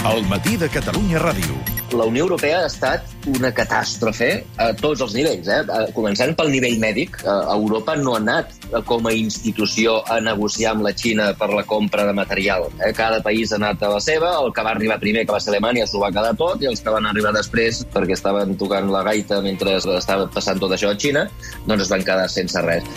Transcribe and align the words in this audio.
El 0.00 0.24
matí 0.24 0.56
de 0.56 0.64
Catalunya 0.72 1.18
Ràdio. 1.20 1.58
La 1.92 2.06
Unió 2.08 2.22
Europea 2.24 2.62
ha 2.62 2.68
estat 2.70 3.26
una 3.28 3.50
catàstrofe 3.52 4.30
a 4.56 4.70
tots 4.78 5.02
els 5.04 5.12
nivells. 5.12 5.50
Eh? 5.52 5.58
Eh, 5.60 5.90
Començant 5.92 6.32
pel 6.38 6.48
nivell 6.54 6.78
mèdic, 6.80 7.18
eh, 7.20 7.34
Europa 7.52 7.98
no 8.00 8.14
ha 8.14 8.22
anat 8.22 8.54
com 8.88 9.04
a 9.06 9.12
institució 9.12 9.98
a 10.08 10.16
negociar 10.24 10.72
amb 10.72 10.86
la 10.88 10.94
Xina 10.96 11.34
per 11.36 11.50
la 11.52 11.66
compra 11.68 12.06
de 12.08 12.16
material. 12.16 12.70
Eh? 12.80 12.94
Cada 12.96 13.20
país 13.20 13.52
ha 13.52 13.60
anat 13.60 13.82
a 13.82 13.92
la 13.92 14.00
seva, 14.00 14.32
el 14.40 14.54
que 14.54 14.64
va 14.64 14.72
arribar 14.72 14.98
primer, 15.04 15.26
que 15.26 15.36
va 15.36 15.40
ser 15.40 15.52
Alemanya, 15.52 15.86
s'ho 15.86 16.00
va 16.00 16.10
quedar 16.10 16.34
tot, 16.34 16.62
i 16.62 16.72
els 16.72 16.80
que 16.80 16.96
van 16.96 17.04
arribar 17.04 17.36
després, 17.36 17.84
perquè 17.92 18.16
estaven 18.16 18.56
tocant 18.56 18.88
la 18.88 19.04
gaita 19.04 19.42
mentre 19.42 19.76
estava 19.76 20.30
passant 20.32 20.58
tot 20.58 20.72
això 20.72 20.94
a 20.94 20.96
Xina, 20.96 21.28
doncs 21.66 21.82
es 21.82 21.92
van 21.92 22.00
quedar 22.00 22.28
sense 22.30 22.62
res. 22.62 22.88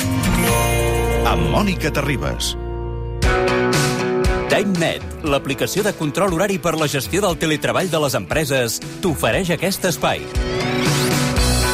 Amb 1.27 1.49
Mònica 1.51 1.91
Terribas. 1.91 2.55
TimeNet, 4.53 5.01
l'aplicació 5.25 5.81
de 5.81 5.95
control 5.97 6.35
horari 6.35 6.59
per 6.61 6.75
la 6.77 6.85
gestió 6.85 7.23
del 7.23 7.39
teletreball 7.41 7.87
de 7.89 7.99
les 8.03 8.13
empreses, 8.13 8.75
t'ofereix 9.01 9.49
aquest 9.55 9.87
espai. 9.89 10.21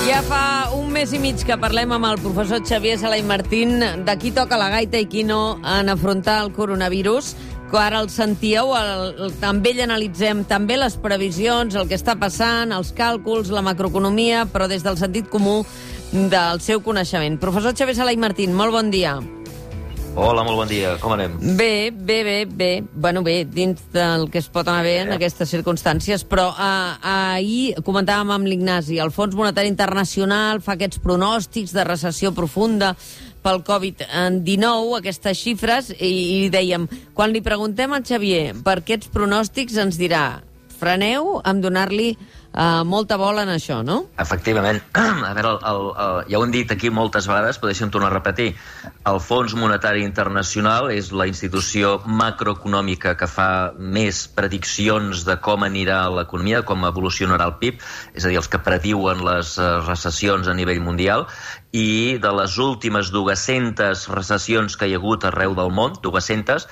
Ja 0.05 0.21
fa 0.23 0.70
un 0.77 0.88
mes 0.94 1.12
i 1.12 1.20
mig 1.20 1.44
que 1.44 1.57
parlem 1.59 1.91
amb 1.91 2.07
el 2.07 2.21
professor 2.23 2.62
Xavier 2.63 2.95
Sala 3.02 3.18
i 3.20 3.26
Martín 3.27 3.84
de 3.84 4.16
qui 4.21 4.31
toca 4.31 4.55
la 4.55 4.70
gaita 4.71 5.02
i 5.04 5.09
qui 5.12 5.26
no 5.27 5.57
en 5.59 5.91
afrontar 5.91 6.38
el 6.45 6.54
coronavirus 6.55 7.34
que 7.70 7.81
ara 7.84 7.99
el 7.99 8.07
sentíeu, 8.09 8.71
el, 8.77 9.12
el, 9.26 9.35
també 9.43 9.73
ell 9.76 9.84
analitzem 9.84 10.46
també 10.48 10.77
les 10.80 10.96
previsions, 11.04 11.76
el 11.76 11.91
que 11.91 11.99
està 11.99 12.16
passant, 12.16 12.71
els 12.71 12.93
càlculs, 12.96 13.52
la 13.52 13.66
macroeconomia, 13.66 14.46
però 14.48 14.71
des 14.71 14.88
del 14.88 14.96
sentit 14.98 15.27
comú 15.27 15.66
del 16.13 16.63
seu 16.63 16.80
coneixement. 16.80 17.38
Professor 17.43 17.76
Xavier 17.76 17.99
Sala 17.99 18.16
i 18.16 18.23
Martín, 18.23 18.55
molt 18.55 18.73
bon 18.73 18.90
dia. 18.90 19.20
Hola, 20.16 20.44
molt 20.44 20.58
bon 20.58 20.70
dia. 20.70 20.95
Com 21.02 21.13
anem? 21.13 21.36
Bé, 21.58 21.91
bé, 21.91 22.23
bé, 22.23 22.38
bé. 22.45 22.70
Bueno, 22.94 23.22
bé, 23.23 23.44
dins 23.45 23.81
del 23.94 24.27
que 24.34 24.41
es 24.41 24.49
pot 24.49 24.68
anar 24.68 24.84
bé 24.84 24.95
en 25.04 25.13
aquestes 25.13 25.52
circumstàncies, 25.54 26.26
però 26.27 26.49
uh, 26.49 26.98
ahir 27.35 27.76
comentàvem 27.85 28.34
amb 28.34 28.49
l'Ignasi, 28.49 28.98
el 28.99 29.13
Fons 29.15 29.37
Monetari 29.37 29.70
Internacional 29.71 30.63
fa 30.65 30.74
aquests 30.76 31.02
pronòstics 31.04 31.76
de 31.77 31.85
recessió 31.87 32.34
profunda 32.35 32.96
pel 33.46 33.62
Covid-19, 33.68 34.98
aquestes 34.98 35.40
xifres, 35.40 35.93
i, 35.96 36.12
i 36.46 36.52
dèiem, 36.52 36.90
quan 37.15 37.32
li 37.32 37.46
preguntem 37.46 37.93
al 37.93 38.04
Xavier 38.05 38.57
per 38.65 38.80
aquests 38.82 39.13
pronòstics, 39.13 39.77
ens 39.80 40.02
dirà 40.02 40.41
freneu 40.80 41.37
amb 41.43 41.63
donar-li 41.63 42.13
uh, 42.54 42.84
molta 42.88 43.18
bola 43.20 43.44
en 43.46 43.52
això, 43.54 43.80
no? 43.86 44.00
Efectivament. 44.20 44.82
A 45.30 45.34
veure, 45.38 45.54
el, 45.54 45.60
el, 45.72 45.90
el, 46.05 46.20
ja 46.32 46.40
ho 46.40 46.46
hem 46.46 46.54
dit 46.54 46.72
aquí 46.74 46.92
moltes 46.94 47.28
vegades, 47.30 47.60
però 47.60 47.72
deixem 47.72 47.92
tornar 47.94 48.10
a 48.12 48.16
repetir. 48.16 48.54
El 49.10 49.20
Fons 49.24 49.55
Monetari 49.58 50.04
Internacional 50.05 50.90
és 50.94 51.12
la 51.16 51.27
institució 51.30 51.98
macroeconòmica 52.05 53.16
que 53.20 53.30
fa 53.30 53.50
més 53.80 54.26
prediccions 54.36 55.26
de 55.27 55.38
com 55.44 55.66
anirà 55.68 56.02
l'economia, 56.14 56.64
com 56.68 56.88
evolucionarà 56.90 57.50
el 57.50 57.58
PIB, 57.62 57.84
és 58.16 58.26
a 58.26 58.32
dir, 58.32 58.40
els 58.42 58.50
que 58.52 58.62
prediuen 58.64 59.24
les 59.26 59.55
uh, 59.60 59.80
recessions 59.86 60.50
a 60.50 60.58
nivell 60.58 60.82
mundial, 60.84 61.27
i 61.71 62.17
de 62.17 62.31
les 62.34 62.57
últimes 62.57 63.12
200 63.13 64.07
recessions 64.09 64.75
que 64.78 64.88
hi 64.89 64.95
ha 64.95 65.00
hagut 65.00 65.25
arreu 65.28 65.53
del 65.57 65.69
món, 65.69 65.94
200, 66.01 66.66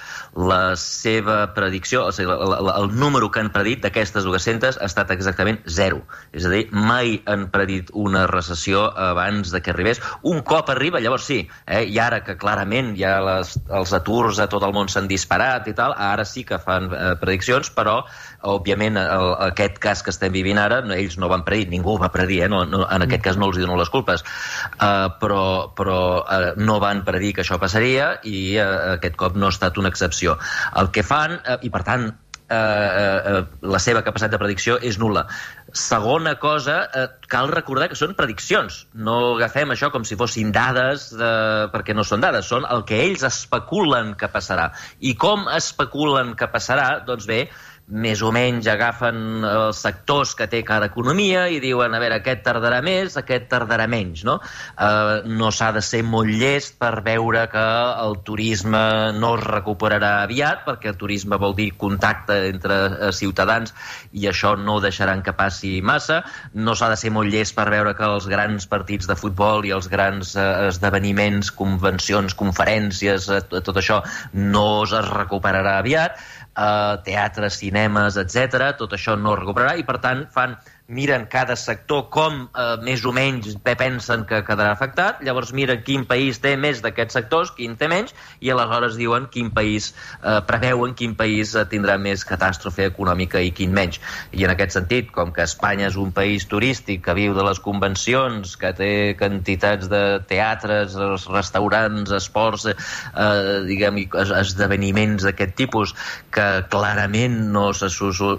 la 0.49 0.61
seva 0.81 1.37
predicció, 1.53 2.07
o 2.07 2.13
sigui, 2.15 2.33
el, 2.33 2.55
el, 2.57 2.71
el 2.73 2.89
número 2.97 3.29
que 3.31 3.43
han 3.43 3.51
predit 3.53 3.83
d'aquestes 3.85 4.25
200 4.25 4.79
ha 4.81 4.89
estat 4.89 5.13
exactament 5.13 5.61
zero. 5.69 6.01
És 6.33 6.47
a 6.49 6.53
dir, 6.53 6.63
mai 6.71 7.19
han 7.29 7.47
predit 7.53 7.91
una 7.93 8.25
recessió 8.31 8.87
abans 8.89 9.53
de 9.53 9.61
que 9.61 9.73
arribés. 9.73 10.01
Un 10.25 10.41
cop 10.41 10.71
arriba, 10.73 11.01
llavors 11.03 11.27
sí, 11.29 11.43
eh? 11.67 11.83
i 11.85 11.99
ara 12.01 12.23
que 12.25 12.37
clarament 12.39 12.95
ja 12.97 13.17
les, 13.21 13.53
els 13.69 13.93
aturs 13.93 14.41
a 14.41 14.49
tot 14.49 14.65
el 14.65 14.73
món 14.73 14.89
s'han 14.89 15.09
disparat 15.09 15.69
i 15.69 15.75
tal, 15.77 15.93
ara 15.93 16.25
sí 16.25 16.45
que 16.47 16.57
fan 16.63 16.89
eh, 16.89 17.13
prediccions, 17.21 17.69
però 17.75 17.99
òbviament 18.47 18.97
el, 19.01 19.31
aquest 19.51 19.77
cas 19.83 20.01
que 20.01 20.13
estem 20.13 20.33
vivint 20.33 20.57
ara, 20.61 20.81
ells 20.97 21.17
no 21.21 21.29
van 21.29 21.45
predir, 21.45 21.69
ningú 21.69 21.97
va 22.01 22.09
predir, 22.13 22.43
eh? 22.45 22.49
no, 22.51 22.63
no, 22.65 22.83
en 22.89 23.05
aquest 23.05 23.25
cas 23.29 23.37
no 23.37 23.51
els 23.51 23.61
dono 23.61 23.77
les 23.77 23.93
culpes, 23.93 24.25
uh, 24.87 25.09
però, 25.21 25.43
però 25.77 25.99
uh, 26.21 26.53
no 26.57 26.79
van 26.83 27.03
predir 27.07 27.33
que 27.35 27.43
això 27.45 27.59
passaria 27.61 28.13
i 28.23 28.39
uh, 28.55 28.95
aquest 28.95 29.19
cop 29.19 29.35
no 29.35 29.49
ha 29.49 29.55
estat 29.55 29.77
una 29.81 29.91
excepció. 29.93 30.37
El 30.79 30.91
que 30.95 31.05
fan, 31.05 31.37
i 31.61 31.73
per 31.73 31.83
tant, 31.87 32.09
eh, 32.49 33.43
la 33.61 33.79
seva 33.79 34.03
capacitat 34.05 34.33
de 34.33 34.39
predicció 34.41 34.77
és 34.81 34.97
nula. 34.99 35.25
Segona 35.75 36.35
cosa, 36.39 36.77
eh, 36.93 37.07
cal 37.27 37.49
recordar 37.51 37.89
que 37.91 37.99
són 37.99 38.15
prediccions. 38.15 38.85
No 38.93 39.35
agafem 39.35 39.71
això 39.71 39.91
com 39.91 40.05
si 40.07 40.15
fossin 40.15 40.51
dades, 40.55 41.09
de... 41.17 41.31
perquè 41.73 41.95
no 41.95 42.05
són 42.07 42.23
dades, 42.23 42.47
són 42.47 42.65
el 42.71 42.85
que 42.87 43.01
ells 43.03 43.25
especulen 43.27 44.15
que 44.15 44.31
passarà. 44.31 44.71
I 44.99 45.15
com 45.15 45.47
especulen 45.53 46.35
que 46.39 46.47
passarà? 46.51 47.03
Doncs 47.05 47.27
bé, 47.27 47.47
més 47.87 48.19
o 48.21 48.33
menys 48.35 48.67
agafen 48.67 49.45
els 49.47 49.79
sectors 49.79 50.33
que 50.35 50.49
té 50.51 50.59
cada 50.67 50.89
economia 50.91 51.45
i 51.47 51.61
diuen, 51.63 51.93
a 51.95 52.01
veure, 52.03 52.17
aquest 52.19 52.41
tardarà 52.43 52.81
més, 52.83 53.15
aquest 53.15 53.47
tardarà 53.47 53.85
menys, 53.87 54.25
no? 54.27 54.37
Eh, 54.75 55.21
no 55.31 55.51
s'ha 55.55 55.69
de 55.71 55.83
ser 55.85 56.01
molt 56.03 56.27
llest 56.27 56.75
per 56.81 56.99
veure 57.05 57.45
que 57.51 57.63
el 58.03 58.17
turisme 58.27 58.81
no 59.15 59.33
es 59.37 59.45
recuperarà 59.45 60.17
aviat, 60.25 60.65
perquè 60.67 60.91
el 60.91 60.97
turisme 60.99 61.39
vol 61.39 61.55
dir 61.55 61.69
contacte 61.79 62.41
entre 62.49 62.79
eh, 62.89 63.11
ciutadans 63.15 63.71
i 64.11 64.27
això 64.27 64.57
no 64.59 64.81
deixaran 64.83 65.23
que 65.23 65.35
passi 65.37 65.77
massa. 65.79 66.23
No 66.53 66.75
s'ha 66.75 66.91
de 66.91 66.99
ser 66.99 67.13
molt 67.15 67.31
llest 67.31 67.55
per 67.55 67.69
veure 67.71 67.95
que 67.95 68.03
els 68.03 68.27
grans 68.27 68.67
partits 68.67 69.07
de 69.07 69.15
futbol 69.15 69.63
i 69.63 69.71
els 69.71 69.87
grans 69.87 70.35
eh, 70.35 70.47
esdeveniments, 70.73 71.53
convencions, 71.55 72.35
conferències, 72.35 73.31
eh, 73.31 73.41
tot 73.47 73.79
això 73.79 74.01
no 74.35 74.67
es 74.83 74.91
recuperarà 75.07 75.77
aviat 75.79 76.19
eh, 76.57 76.97
teatres, 77.05 77.59
cinemes, 77.61 78.17
etc. 78.23 78.71
Tot 78.79 78.97
això 78.97 79.15
no 79.19 79.35
es 79.35 79.41
recuperarà 79.43 79.77
i, 79.77 79.85
per 79.87 79.99
tant, 80.03 80.25
fan 80.33 80.57
miren 80.87 81.27
cada 81.27 81.55
sector 81.59 82.07
com 82.09 82.47
eh, 82.47 82.65
més 82.83 83.03
o 83.05 83.11
menys 83.15 83.57
pensen 83.63 84.23
que 84.27 84.39
quedarà 84.47 84.71
afectat, 84.71 85.19
llavors 85.25 85.51
miren 85.55 85.81
quin 85.83 86.05
país 86.07 86.39
té 86.39 86.55
més 86.55 86.79
d'aquests 86.83 87.17
sectors, 87.19 87.51
quin 87.57 87.75
té 87.75 87.89
menys, 87.91 88.13
i 88.39 88.51
aleshores 88.53 88.95
diuen 88.99 89.27
quin 89.31 89.51
país, 89.51 89.91
eh, 90.23 90.39
preveuen 90.47 90.95
quin 90.95 91.15
país 91.19 91.53
eh, 91.55 91.65
tindrà 91.67 91.97
més 91.99 92.23
catàstrofe 92.27 92.87
econòmica 92.87 93.41
i 93.43 93.51
quin 93.51 93.75
menys. 93.75 93.99
I 94.31 94.47
en 94.47 94.53
aquest 94.55 94.77
sentit, 94.77 95.11
com 95.11 95.33
que 95.35 95.43
Espanya 95.43 95.89
és 95.91 95.99
un 95.99 96.13
país 96.15 96.47
turístic 96.47 97.03
que 97.03 97.17
viu 97.17 97.35
de 97.35 97.43
les 97.43 97.59
convencions, 97.59 98.55
que 98.55 98.71
té 98.77 98.91
quantitats 99.19 99.91
de 99.91 100.03
teatres, 100.27 100.95
restaurants, 101.27 102.15
esports, 102.15 102.69
eh, 102.71 103.59
diguem, 103.67 103.99
esdeveniments 104.39 105.27
d'aquest 105.27 105.55
tipus, 105.59 105.93
que 106.31 106.47
clarament 106.71 107.37
no, 107.51 107.69
se, 107.75 107.91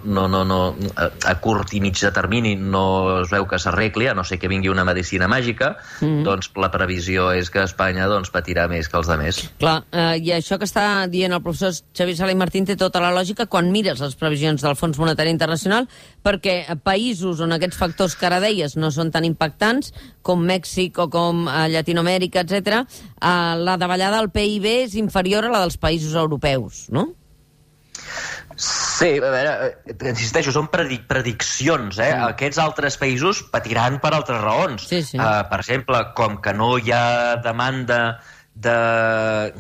no, 0.09 0.26
no, 0.32 0.44
no, 0.48 0.62
a 0.97 1.36
curt 1.42 1.76
i 1.76 1.84
de 1.88 2.10
termini 2.15 2.38
termini 2.38 2.56
no 2.56 3.22
es 3.22 3.31
veu 3.31 3.47
que 3.49 3.59
s'arregli, 3.59 4.06
a 4.09 4.15
no 4.15 4.25
sé 4.25 4.38
que 4.38 4.49
vingui 4.49 4.71
una 4.71 4.84
medicina 4.84 5.28
màgica, 5.28 5.76
mm 6.00 6.06
-hmm. 6.06 6.22
doncs 6.25 6.50
la 6.56 6.71
previsió 6.71 7.32
és 7.32 7.50
que 7.50 7.62
Espanya 7.62 8.06
doncs, 8.06 8.31
patirà 8.31 8.69
més 8.69 8.88
que 8.88 8.97
els 8.97 9.09
altres. 9.09 9.50
Clar, 9.59 9.84
eh, 9.93 10.19
i 10.22 10.31
això 10.32 10.59
que 10.59 10.65
està 10.65 11.09
dient 11.09 11.32
el 11.32 11.43
professor 11.43 11.72
Xavier 11.94 12.16
Sala 12.16 12.32
i 12.32 12.34
Martín 12.34 12.65
té 12.65 12.77
tota 12.77 13.00
la 13.00 13.10
lògica 13.10 13.47
quan 13.47 13.71
mires 13.72 14.00
les 14.00 14.15
previsions 14.15 14.62
del 14.62 14.77
Fons 14.77 14.98
Monetari 14.98 15.31
Internacional, 15.31 15.88
perquè 16.22 16.77
països 16.82 17.41
on 17.41 17.53
aquests 17.53 17.77
factors 17.77 18.15
que 18.15 18.27
ara 18.27 18.41
deies 18.41 18.77
no 18.77 18.91
són 18.91 19.10
tan 19.10 19.25
impactants, 19.25 19.93
com 20.22 20.44
Mèxic 20.44 20.98
o 20.98 21.09
com 21.09 21.48
eh, 21.48 21.69
Llatinoamèrica, 21.69 22.41
etc, 22.41 22.84
eh, 23.21 23.54
la 23.56 23.77
davallada 23.77 24.19
del 24.19 24.31
PIB 24.31 24.65
és 24.84 24.94
inferior 24.94 25.44
a 25.44 25.50
la 25.50 25.60
dels 25.60 25.77
països 25.77 26.15
europeus, 26.15 26.87
no? 26.91 27.17
Sí, 28.59 29.12
a 29.22 29.31
veure, 29.31 29.53
insisteixo, 30.10 30.50
són 30.54 30.66
predic 30.72 31.04
prediccions, 31.10 32.00
eh? 32.03 32.10
Mm. 32.10 32.32
Aquests 32.32 32.59
altres 32.62 32.98
països 32.98 33.44
patiran 33.53 34.00
per 34.03 34.10
altres 34.16 34.42
raons. 34.42 34.88
Sí, 34.91 35.04
sí. 35.06 35.20
Uh, 35.20 35.44
per 35.50 35.60
exemple, 35.62 36.00
com 36.19 36.41
que 36.42 36.56
no 36.59 36.75
hi 36.82 36.91
ha 36.94 37.38
demanda 37.44 38.00
de, 38.59 39.53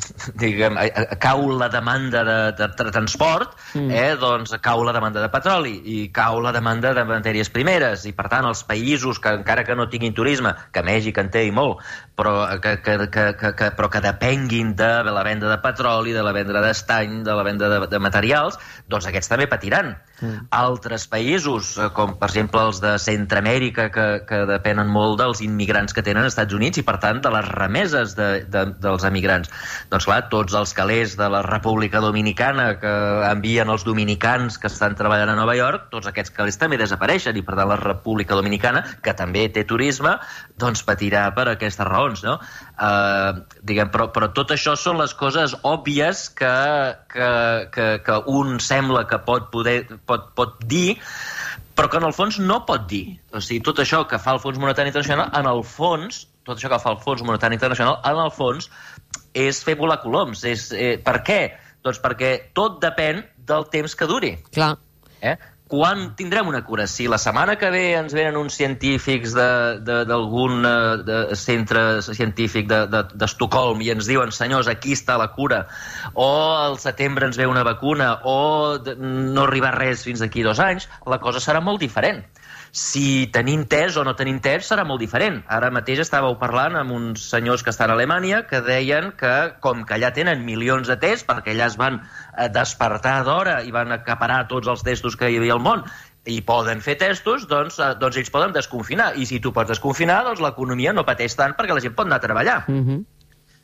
diguem, 0.42 0.78
cau 1.22 1.44
la 1.54 1.68
demanda 1.70 2.24
de, 2.26 2.38
de, 2.58 2.68
de 2.80 2.90
transport, 2.90 3.54
mm. 3.74 3.90
eh, 3.94 4.16
doncs 4.18 4.56
cau 4.64 4.82
la 4.86 4.94
demanda 4.96 5.22
de 5.22 5.30
petroli 5.30 5.76
i 5.86 5.98
cau 6.14 6.40
la 6.42 6.52
demanda 6.54 6.92
de 6.96 7.04
matèries 7.06 7.52
primeres 7.54 8.08
i 8.10 8.14
per 8.16 8.26
tant 8.32 8.48
els 8.48 8.64
països 8.66 9.22
que 9.22 9.36
encara 9.38 9.64
que 9.68 9.78
no 9.78 9.88
tinguin 9.92 10.16
turisme, 10.16 10.54
que 10.74 10.82
Mèxic 10.82 11.22
en 11.22 11.30
té 11.34 11.46
i 11.46 11.54
molt, 11.54 11.84
però 12.18 12.34
que, 12.58 12.74
que, 12.82 12.96
que, 13.06 13.24
que, 13.38 13.52
que, 13.54 13.70
però 13.78 13.88
que 13.92 14.02
depenguin 14.02 14.74
de 14.76 14.90
la 15.06 15.22
venda 15.22 15.46
de 15.52 15.58
petroli, 15.62 16.12
de 16.16 16.24
la 16.26 16.34
venda 16.34 16.58
d'estany, 16.64 17.22
de 17.22 17.34
la 17.38 17.44
venda 17.46 17.68
de, 17.70 17.78
de 17.86 18.00
materials, 18.02 18.58
doncs 18.90 19.06
aquests 19.06 19.30
també 19.30 19.46
patiran. 19.46 19.94
Mm. 20.18 20.48
Altres 20.58 21.06
països, 21.06 21.76
eh, 21.78 21.86
com 21.94 22.16
per 22.18 22.26
exemple 22.32 22.64
els 22.66 22.80
de 22.82 22.96
Centroamèrica, 22.98 23.86
que, 23.94 24.06
que 24.26 24.40
depenen 24.50 24.90
molt 24.90 25.20
dels 25.20 25.44
immigrants 25.46 25.94
que 25.94 26.02
tenen 26.02 26.24
als 26.24 26.34
Estats 26.34 26.58
Units 26.58 26.82
i, 26.82 26.84
per 26.88 26.96
tant, 26.98 27.22
de 27.22 27.30
les 27.30 27.46
remeses 27.52 28.16
de, 28.18 28.28
de, 28.50 28.64
dels 28.82 29.06
emigrants. 29.06 29.52
Doncs 29.92 30.08
clar, 30.10 30.24
tots 30.32 30.58
els 30.58 30.74
calés 30.74 31.14
de 31.20 31.30
la 31.30 31.44
República 31.46 32.02
Dominicana 32.02 32.72
que 32.82 32.94
envien 33.30 33.70
els 33.70 33.86
dominicans 33.86 34.58
que 34.58 34.66
estan 34.72 34.98
treballant 34.98 35.30
a 35.30 35.38
Nova 35.38 35.54
York, 35.54 35.86
tots 35.94 36.10
aquests 36.10 36.34
calés 36.34 36.58
també 36.58 36.82
desapareixen 36.82 37.38
i, 37.38 37.46
per 37.46 37.54
tant, 37.54 37.70
la 37.70 37.78
República 37.78 38.34
Dominicana, 38.34 38.82
que 39.06 39.14
també 39.14 39.46
té 39.54 39.62
turisme, 39.68 40.18
doncs 40.58 40.82
patirà 40.86 41.26
per 41.36 41.46
aquestes 41.52 41.86
raons 41.86 42.24
no? 42.26 42.38
Uh, 42.74 43.44
diguem, 43.66 43.90
però, 43.94 44.08
però 44.14 44.30
tot 44.34 44.52
això 44.54 44.74
són 44.78 44.98
les 45.00 45.14
coses 45.18 45.54
òbvies 45.66 46.28
que, 46.38 46.54
que, 47.12 47.30
que, 47.74 47.88
que 48.06 48.18
un 48.34 48.58
sembla 48.62 49.06
que 49.10 49.20
pot, 49.26 49.48
poder, 49.54 49.80
pot, 50.08 50.32
pot 50.38 50.58
dir, 50.66 50.98
però 51.78 51.90
que 51.90 52.00
en 52.00 52.08
el 52.08 52.14
fons 52.16 52.40
no 52.42 52.64
pot 52.66 52.88
dir. 52.90 53.18
O 53.30 53.42
sigui, 53.44 53.62
tot 53.66 53.78
això 53.84 54.02
que 54.10 54.18
fa 54.18 54.34
el 54.34 54.42
Fons 54.42 54.58
Monetari 54.58 54.90
Internacional, 54.90 55.30
en 55.38 55.46
el 55.46 55.62
fons, 55.62 56.24
tot 56.42 56.58
això 56.58 56.70
que 56.72 56.80
fa 56.82 56.94
el 56.96 56.98
Fons 57.04 57.22
Monetari 57.22 57.54
Internacional, 57.54 58.00
en 58.08 58.18
el 58.18 58.32
fons, 58.34 58.66
és 59.46 59.62
fer 59.62 59.76
volar 59.78 60.00
coloms. 60.02 60.42
És, 60.48 60.72
eh, 60.74 60.96
per 61.04 61.20
què? 61.26 61.38
Doncs 61.86 62.00
perquè 62.02 62.32
tot 62.58 62.80
depèn 62.82 63.22
del 63.46 63.68
temps 63.70 63.94
que 63.94 64.10
duri. 64.10 64.32
Clar. 64.50 64.72
Eh? 65.20 65.36
Quan 65.68 66.14
tindrem 66.16 66.48
una 66.48 66.62
cura? 66.64 66.86
Si 66.88 67.04
la 67.12 67.18
setmana 67.20 67.58
que 67.60 67.68
ve 67.68 67.82
ens 67.98 68.14
venen 68.16 68.38
uns 68.40 68.54
científics 68.56 69.34
d'algun 69.36 70.64
de, 71.04 71.18
centre 71.36 71.82
científic 72.06 72.70
d'Estocolm 72.72 73.76
de, 73.76 73.84
de, 73.84 73.88
i 73.90 73.92
ens 73.92 74.08
diuen, 74.08 74.32
senyors, 74.32 74.70
aquí 74.72 74.96
està 74.96 75.18
la 75.20 75.28
cura, 75.34 75.66
o 76.14 76.28
al 76.56 76.78
setembre 76.80 77.28
ens 77.28 77.36
ve 77.36 77.46
una 77.50 77.66
vacuna, 77.68 78.14
o 78.24 78.78
no 78.96 79.44
arriba 79.44 79.74
res 79.76 80.06
fins 80.08 80.24
d'aquí 80.24 80.46
dos 80.46 80.62
anys, 80.64 80.88
la 81.04 81.20
cosa 81.20 81.44
serà 81.44 81.60
molt 81.60 81.84
diferent. 81.84 82.24
Si 82.72 83.28
tenim 83.32 83.64
test 83.70 83.96
o 83.96 84.04
no 84.04 84.14
tenim 84.18 84.40
test 84.44 84.70
serà 84.70 84.84
molt 84.88 85.00
diferent. 85.00 85.40
Ara 85.48 85.70
mateix 85.74 86.02
estàveu 86.04 86.36
parlant 86.40 86.76
amb 86.76 86.92
uns 86.92 87.24
senyors 87.30 87.64
que 87.64 87.72
estan 87.74 87.90
a 87.90 87.96
Alemanya 87.96 88.42
que 88.50 88.60
deien 88.64 89.12
que, 89.18 89.34
com 89.64 89.84
que 89.88 89.96
allà 89.96 90.12
tenen 90.14 90.44
milions 90.44 90.88
de 90.88 90.98
tests, 91.00 91.26
perquè 91.28 91.54
allà 91.54 91.68
es 91.72 91.78
van 91.80 92.00
eh, 92.02 92.48
despertar 92.52 93.22
d'hora 93.24 93.62
i 93.64 93.74
van 93.74 93.92
acaparar 93.96 94.44
tots 94.52 94.68
els 94.68 94.84
testos 94.84 95.16
que 95.16 95.30
hi 95.30 95.40
havia 95.40 95.56
al 95.56 95.64
món, 95.64 95.84
i 96.28 96.40
poden 96.44 96.82
fer 96.84 96.98
testos, 97.00 97.46
doncs, 97.48 97.78
eh, 97.80 97.94
doncs 98.00 98.20
ells 98.20 98.32
poden 98.34 98.52
desconfinar. 98.56 99.14
I 99.16 99.26
si 99.26 99.40
tu 99.40 99.52
pots 99.56 99.72
desconfinar, 99.72 100.22
doncs 100.26 100.44
l'economia 100.44 100.92
no 100.92 101.06
pateix 101.08 101.36
tant 101.38 101.56
perquè 101.56 101.76
la 101.76 101.84
gent 101.84 101.96
pot 101.96 102.10
anar 102.10 102.20
a 102.20 102.26
treballar. 102.26 102.64
Mm 102.68 102.84
-hmm 102.84 103.06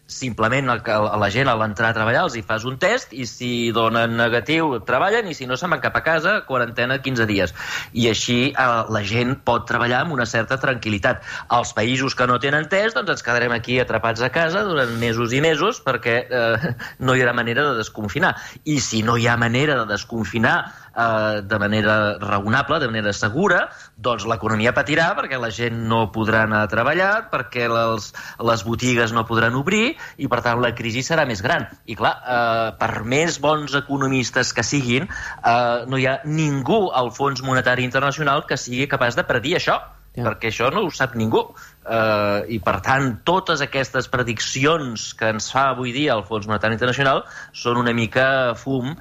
simplement 0.06 0.68
a, 0.68 0.76
a 0.76 1.16
la 1.16 1.30
gent 1.32 1.48
a 1.48 1.54
l'entrar 1.56 1.90
a 1.90 1.96
treballar 1.96 2.24
els 2.26 2.36
hi 2.36 2.42
fas 2.44 2.66
un 2.68 2.76
test 2.80 3.14
i 3.16 3.24
si 3.28 3.70
donen 3.72 4.18
negatiu 4.18 4.76
treballen 4.84 5.30
i 5.30 5.34
si 5.36 5.48
no 5.48 5.56
se'n 5.56 5.72
van 5.72 5.80
cap 5.80 5.96
a 5.96 6.02
casa 6.04 6.34
quarantena 6.48 6.98
15 7.02 7.26
dies. 7.30 7.54
I 7.92 8.10
així 8.12 8.38
eh, 8.50 8.66
la 8.92 9.02
gent 9.06 9.36
pot 9.48 9.66
treballar 9.68 10.02
amb 10.04 10.16
una 10.16 10.26
certa 10.28 10.58
tranquil·litat. 10.60 11.24
Els 11.56 11.72
països 11.76 12.16
que 12.18 12.28
no 12.28 12.38
tenen 12.42 12.68
test 12.68 12.98
doncs 12.98 13.16
ens 13.16 13.24
quedarem 13.24 13.56
aquí 13.56 13.80
atrapats 13.80 14.20
a 14.20 14.30
casa 14.34 14.64
durant 14.68 14.92
mesos 15.00 15.32
i 15.32 15.40
mesos 15.44 15.80
perquè 15.84 16.16
eh, 16.28 16.72
no 17.06 17.16
hi 17.16 17.24
haurà 17.24 17.36
manera 17.36 17.70
de 17.70 17.78
desconfinar. 17.80 18.34
I 18.64 18.80
si 18.84 19.02
no 19.02 19.16
hi 19.16 19.28
ha 19.28 19.38
manera 19.40 19.80
de 19.82 19.88
desconfinar 19.94 20.58
eh, 20.96 21.40
de 21.42 21.58
manera 21.58 21.96
raonable, 22.20 22.78
de 22.80 22.88
manera 22.90 23.12
segura, 23.12 23.68
doncs 23.96 24.26
l'economia 24.30 24.74
patirà 24.76 25.10
perquè 25.18 25.40
la 25.40 25.50
gent 25.54 25.82
no 25.90 26.04
podrà 26.14 26.44
anar 26.48 26.64
a 26.64 26.70
treballar, 26.70 27.12
perquè 27.32 27.68
les, 27.70 28.10
les 28.50 28.64
botigues 28.66 29.14
no 29.16 29.26
podran 29.28 29.58
obrir 29.58 29.94
i, 30.16 30.28
per 30.28 30.42
tant, 30.44 30.62
la 30.62 30.74
crisi 30.76 31.04
serà 31.06 31.26
més 31.28 31.42
gran. 31.44 31.66
I, 31.86 31.98
clar, 31.98 32.14
eh, 32.20 32.68
per 32.80 32.92
més 33.08 33.40
bons 33.42 33.74
economistes 33.80 34.54
que 34.54 34.66
siguin, 34.66 35.08
eh, 35.08 35.84
no 35.88 36.00
hi 36.00 36.08
ha 36.10 36.20
ningú 36.24 36.86
al 36.94 37.12
Fons 37.14 37.42
Monetari 37.44 37.84
Internacional 37.86 38.46
que 38.48 38.60
sigui 38.60 38.88
capaç 38.90 39.18
de 39.18 39.26
predir 39.28 39.58
això. 39.60 39.82
Ja. 40.14 40.28
perquè 40.28 40.46
això 40.52 40.68
no 40.70 40.84
ho 40.86 40.90
sap 40.94 41.16
ningú. 41.18 41.40
Uh, 41.82 42.46
I, 42.46 42.60
per 42.62 42.76
tant, 42.86 43.08
totes 43.26 43.64
aquestes 43.64 44.06
prediccions 44.12 45.08
que 45.18 45.32
ens 45.34 45.50
fa 45.50 45.66
avui 45.72 45.90
dia 45.96 46.14
el 46.14 46.22
Fons 46.28 46.46
Monetari 46.46 46.78
Internacional 46.78 47.24
són 47.50 47.80
una 47.82 47.92
mica 47.96 48.26
fum 48.60 48.94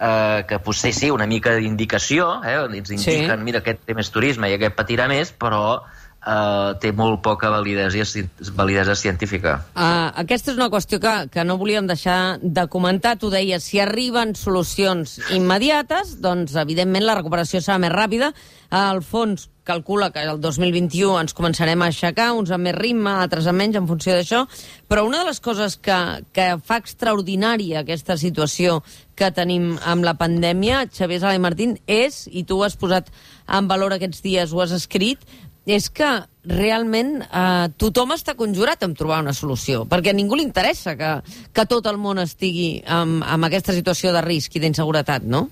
eh, 0.00 0.44
que 0.48 0.58
potser 0.64 0.92
sí, 0.96 1.10
una 1.10 1.26
mica 1.26 1.54
d'indicació, 1.56 2.32
eh, 2.44 2.58
ens 2.64 2.90
indiquen, 2.90 3.38
sí. 3.38 3.46
mira, 3.46 3.60
aquest 3.60 3.84
té 3.86 3.96
més 3.96 4.10
turisme 4.10 4.50
i 4.50 4.56
aquest 4.56 4.76
patirà 4.78 5.06
més, 5.10 5.34
però 5.36 5.82
eh, 6.26 6.72
té 6.80 6.92
molt 6.96 7.20
poca 7.24 7.50
validesa, 7.52 8.24
validesa 8.56 8.96
científica. 8.96 9.58
Uh, 9.74 10.10
aquesta 10.24 10.52
és 10.52 10.58
una 10.58 10.70
qüestió 10.72 11.00
que, 11.02 11.14
que 11.32 11.44
no 11.44 11.58
volíem 11.60 11.88
deixar 11.90 12.38
de 12.42 12.66
comentar. 12.72 13.16
Tu 13.20 13.30
deies, 13.32 13.64
si 13.64 13.80
arriben 13.82 14.34
solucions 14.38 15.18
immediates, 15.36 16.18
doncs, 16.22 16.56
evidentment, 16.60 17.06
la 17.06 17.18
recuperació 17.20 17.62
serà 17.64 17.80
més 17.82 17.94
ràpida. 17.94 18.32
El 18.70 19.02
fons 19.02 19.48
calcula 19.70 20.10
que 20.10 20.24
el 20.26 20.40
2021 20.42 21.20
ens 21.22 21.34
començarem 21.36 21.80
a 21.80 21.90
aixecar, 21.92 22.32
uns 22.34 22.50
amb 22.54 22.66
més 22.66 22.76
ritme, 22.76 23.12
altres 23.22 23.46
amb 23.50 23.62
menys, 23.62 23.78
en 23.78 23.86
funció 23.86 24.16
d'això, 24.18 24.42
però 24.90 25.04
una 25.06 25.22
de 25.22 25.28
les 25.30 25.38
coses 25.44 25.76
que, 25.78 25.98
que 26.34 26.48
fa 26.66 26.80
extraordinària 26.82 27.84
aquesta 27.84 28.18
situació 28.18 28.80
que 29.14 29.30
tenim 29.36 29.76
amb 29.86 30.06
la 30.06 30.16
pandèmia, 30.18 30.86
Xavier 30.90 31.20
Sala 31.22 31.38
i 31.38 31.44
Martín, 31.44 31.76
és, 31.86 32.24
i 32.32 32.42
tu 32.48 32.58
ho 32.58 32.66
has 32.66 32.74
posat 32.80 33.12
en 33.46 33.70
valor 33.70 33.94
aquests 33.94 34.24
dies, 34.26 34.50
ho 34.52 34.64
has 34.64 34.74
escrit, 34.74 35.22
és 35.70 35.86
que 35.92 36.08
realment 36.50 37.20
eh, 37.22 37.68
tothom 37.78 38.14
està 38.16 38.34
conjurat 38.34 38.82
en 38.86 38.96
trobar 38.96 39.20
una 39.22 39.36
solució, 39.36 39.84
perquè 39.86 40.14
a 40.14 40.16
ningú 40.16 40.38
li 40.38 40.46
interessa 40.46 40.96
que, 40.98 41.14
que 41.52 41.66
tot 41.68 41.86
el 41.86 42.00
món 42.00 42.18
estigui 42.22 42.80
amb, 42.88 43.20
amb 43.22 43.46
aquesta 43.50 43.76
situació 43.76 44.14
de 44.16 44.24
risc 44.24 44.56
i 44.56 44.64
d'inseguretat, 44.64 45.28
no? 45.28 45.46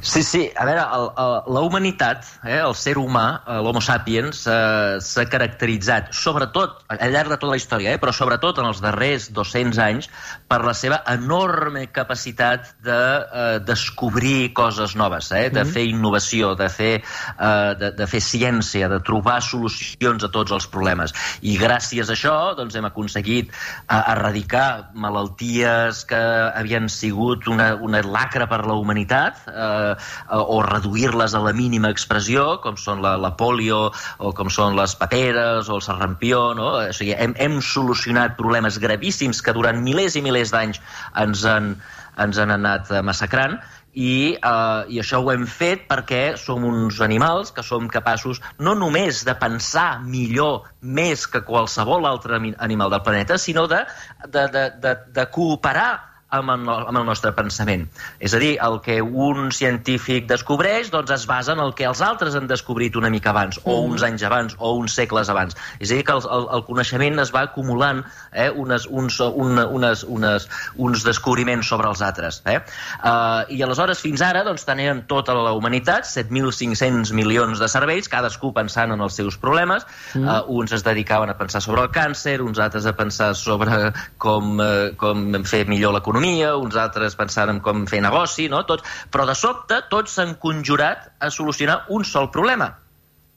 Sí, 0.00 0.22
sí. 0.22 0.50
A 0.56 0.64
veure, 0.64 0.82
el, 0.94 1.06
el, 1.18 1.34
la 1.54 1.60
humanitat, 1.66 2.26
eh, 2.44 2.58
el 2.62 2.74
ser 2.78 2.94
humà, 3.00 3.26
eh, 3.44 3.58
l'homo 3.64 3.80
sapiens, 3.84 4.44
eh, 4.46 4.98
s'ha 5.04 5.24
caracteritzat, 5.30 6.12
sobretot, 6.14 6.84
al 6.94 7.12
llarg 7.12 7.32
de 7.32 7.38
tota 7.38 7.52
la 7.52 7.58
història, 7.58 7.94
eh, 7.94 8.00
però 8.00 8.14
sobretot 8.14 8.60
en 8.62 8.68
els 8.70 8.80
darrers 8.84 9.28
200 9.34 9.80
anys, 9.84 10.08
per 10.48 10.60
la 10.64 10.74
seva 10.74 11.00
enorme 11.12 11.86
capacitat 11.92 12.70
de 12.84 12.98
eh, 12.98 13.58
descobrir 13.66 14.52
coses 14.56 14.94
noves, 14.96 15.32
eh, 15.32 15.48
de 15.50 15.64
mm. 15.64 15.74
fer 15.76 15.84
innovació, 15.90 16.54
de 16.58 16.70
fer, 16.72 16.92
eh, 17.02 17.74
de, 17.82 17.92
de 17.98 18.08
fer 18.10 18.22
ciència, 18.24 18.88
de 18.88 19.00
trobar 19.04 19.40
solucions 19.44 20.24
a 20.24 20.32
tots 20.34 20.54
els 20.56 20.68
problemes. 20.70 21.14
I 21.42 21.58
gràcies 21.60 22.08
a 22.08 22.16
això 22.16 22.36
doncs, 22.58 22.78
hem 22.78 22.88
aconseguit 22.88 23.50
eh, 23.50 24.00
erradicar 24.00 24.94
malalties 24.94 26.04
que 26.08 26.22
havien 26.54 26.88
sigut 26.92 27.50
una, 27.50 27.72
una 27.74 28.02
lacra 28.06 28.48
per 28.48 28.62
la 28.66 28.78
humanitat, 28.78 29.17
edat 29.18 29.42
eh, 29.50 29.94
o 30.38 30.60
reduir-les 30.62 31.34
a 31.34 31.42
la 31.42 31.52
mínima 31.52 31.90
expressió, 31.90 32.58
com 32.62 32.78
són 32.78 33.02
la, 33.02 33.16
la 33.20 33.34
polio 33.36 33.88
o 34.18 34.32
com 34.36 34.50
són 34.52 34.78
les 34.78 34.94
paperes 34.98 35.68
o 35.68 35.78
el 35.78 35.84
serrampió. 35.84 36.52
No? 36.58 36.70
O 36.78 36.92
sigui, 36.96 37.14
hem, 37.18 37.34
hem 37.38 37.58
solucionat 37.64 38.38
problemes 38.38 38.78
gravíssims 38.82 39.42
que 39.42 39.56
durant 39.56 39.82
milers 39.82 40.18
i 40.18 40.24
milers 40.24 40.54
d'anys 40.54 40.80
ens, 41.18 41.44
han, 41.48 41.74
ens 42.18 42.38
han 42.38 42.54
anat 42.54 42.92
massacrant 43.06 43.58
i, 43.98 44.36
eh, 44.36 44.82
i 44.94 45.00
això 45.02 45.20
ho 45.22 45.30
hem 45.32 45.46
fet 45.50 45.86
perquè 45.90 46.36
som 46.38 46.64
uns 46.68 47.00
animals 47.04 47.50
que 47.54 47.64
som 47.66 47.88
capaços 47.90 48.40
no 48.58 48.74
només 48.78 49.24
de 49.26 49.34
pensar 49.40 50.00
millor 50.04 50.68
més 50.80 51.26
que 51.26 51.42
qualsevol 51.46 52.06
altre 52.06 52.38
animal 52.58 52.92
del 52.94 53.02
planeta, 53.02 53.38
sinó 53.38 53.66
de, 53.66 53.82
de, 54.26 54.46
de, 54.54 54.64
de, 54.84 54.94
de 55.16 55.26
cooperar 55.34 56.07
amb 56.28 56.50
el, 56.52 56.68
amb 56.68 56.98
el 56.98 57.06
nostre 57.08 57.32
pensament. 57.36 57.86
És 58.20 58.34
a 58.36 58.40
dir, 58.42 58.54
el 58.64 58.78
que 58.84 58.98
un 59.02 59.50
científic 59.54 60.26
descobreix 60.28 60.90
doncs 60.92 61.12
es 61.14 61.24
basa 61.28 61.54
en 61.54 61.62
el 61.62 61.72
que 61.78 61.86
els 61.88 62.02
altres 62.04 62.36
han 62.36 62.48
descobrit 62.50 62.96
una 63.00 63.10
mica 63.10 63.30
abans, 63.32 63.60
o 63.64 63.78
mm. 63.78 63.92
uns 63.92 64.04
anys 64.04 64.24
abans, 64.28 64.56
o 64.58 64.74
uns 64.76 64.96
segles 64.98 65.30
abans. 65.32 65.56
És 65.78 65.90
a 65.90 65.96
dir, 65.96 66.04
que 66.04 66.16
el, 66.16 66.22
el, 66.36 66.48
el 66.58 66.64
coneixement 66.68 67.22
es 67.24 67.32
va 67.34 67.46
acumulant 67.48 68.02
eh, 68.32 68.50
unes, 68.50 68.86
uns, 68.90 69.20
una, 69.24 69.66
unes, 69.72 70.04
unes, 70.04 70.48
uns 70.76 71.06
descobriments 71.06 71.70
sobre 71.72 71.88
els 71.88 72.04
altres. 72.04 72.42
Eh? 72.44 72.58
Uh, 72.98 73.48
I 73.54 73.62
aleshores, 73.64 74.02
fins 74.04 74.22
ara, 74.24 74.44
doncs, 74.46 74.66
teníem 74.68 75.04
tota 75.08 75.36
la 75.36 75.54
humanitat, 75.56 76.06
7.500 76.08 77.14
milions 77.16 77.62
de 77.62 77.70
cervells, 77.72 78.10
cadascú 78.12 78.52
pensant 78.56 78.92
en 78.92 79.04
els 79.04 79.16
seus 79.16 79.40
problemes. 79.40 79.88
Mm. 80.12 80.28
Uh, 80.28 80.60
uns 80.60 80.76
es 80.76 80.84
dedicaven 80.84 81.32
a 81.32 81.38
pensar 81.40 81.64
sobre 81.64 81.86
el 81.86 81.92
càncer, 81.94 82.38
uns 82.44 82.60
altres 82.60 82.84
a 82.84 82.92
pensar 82.98 83.32
sobre 83.38 83.94
com, 84.20 84.58
uh, 84.60 84.92
com 85.00 85.26
fer 85.48 85.64
millor 85.70 85.96
l'economia, 85.96 86.17
economia, 86.18 86.56
uns 86.58 86.74
altres 86.74 87.14
pensant 87.14 87.50
en 87.52 87.60
com 87.62 87.84
fer 87.86 88.00
negoci, 88.02 88.48
no? 88.50 88.64
Tots, 88.66 88.82
però 89.12 89.26
de 89.28 89.36
sobte 89.38 89.78
tots 89.90 90.16
s'han 90.18 90.34
conjurat 90.42 91.12
a 91.22 91.30
solucionar 91.30 91.84
un 91.94 92.04
sol 92.04 92.30
problema. 92.34 92.72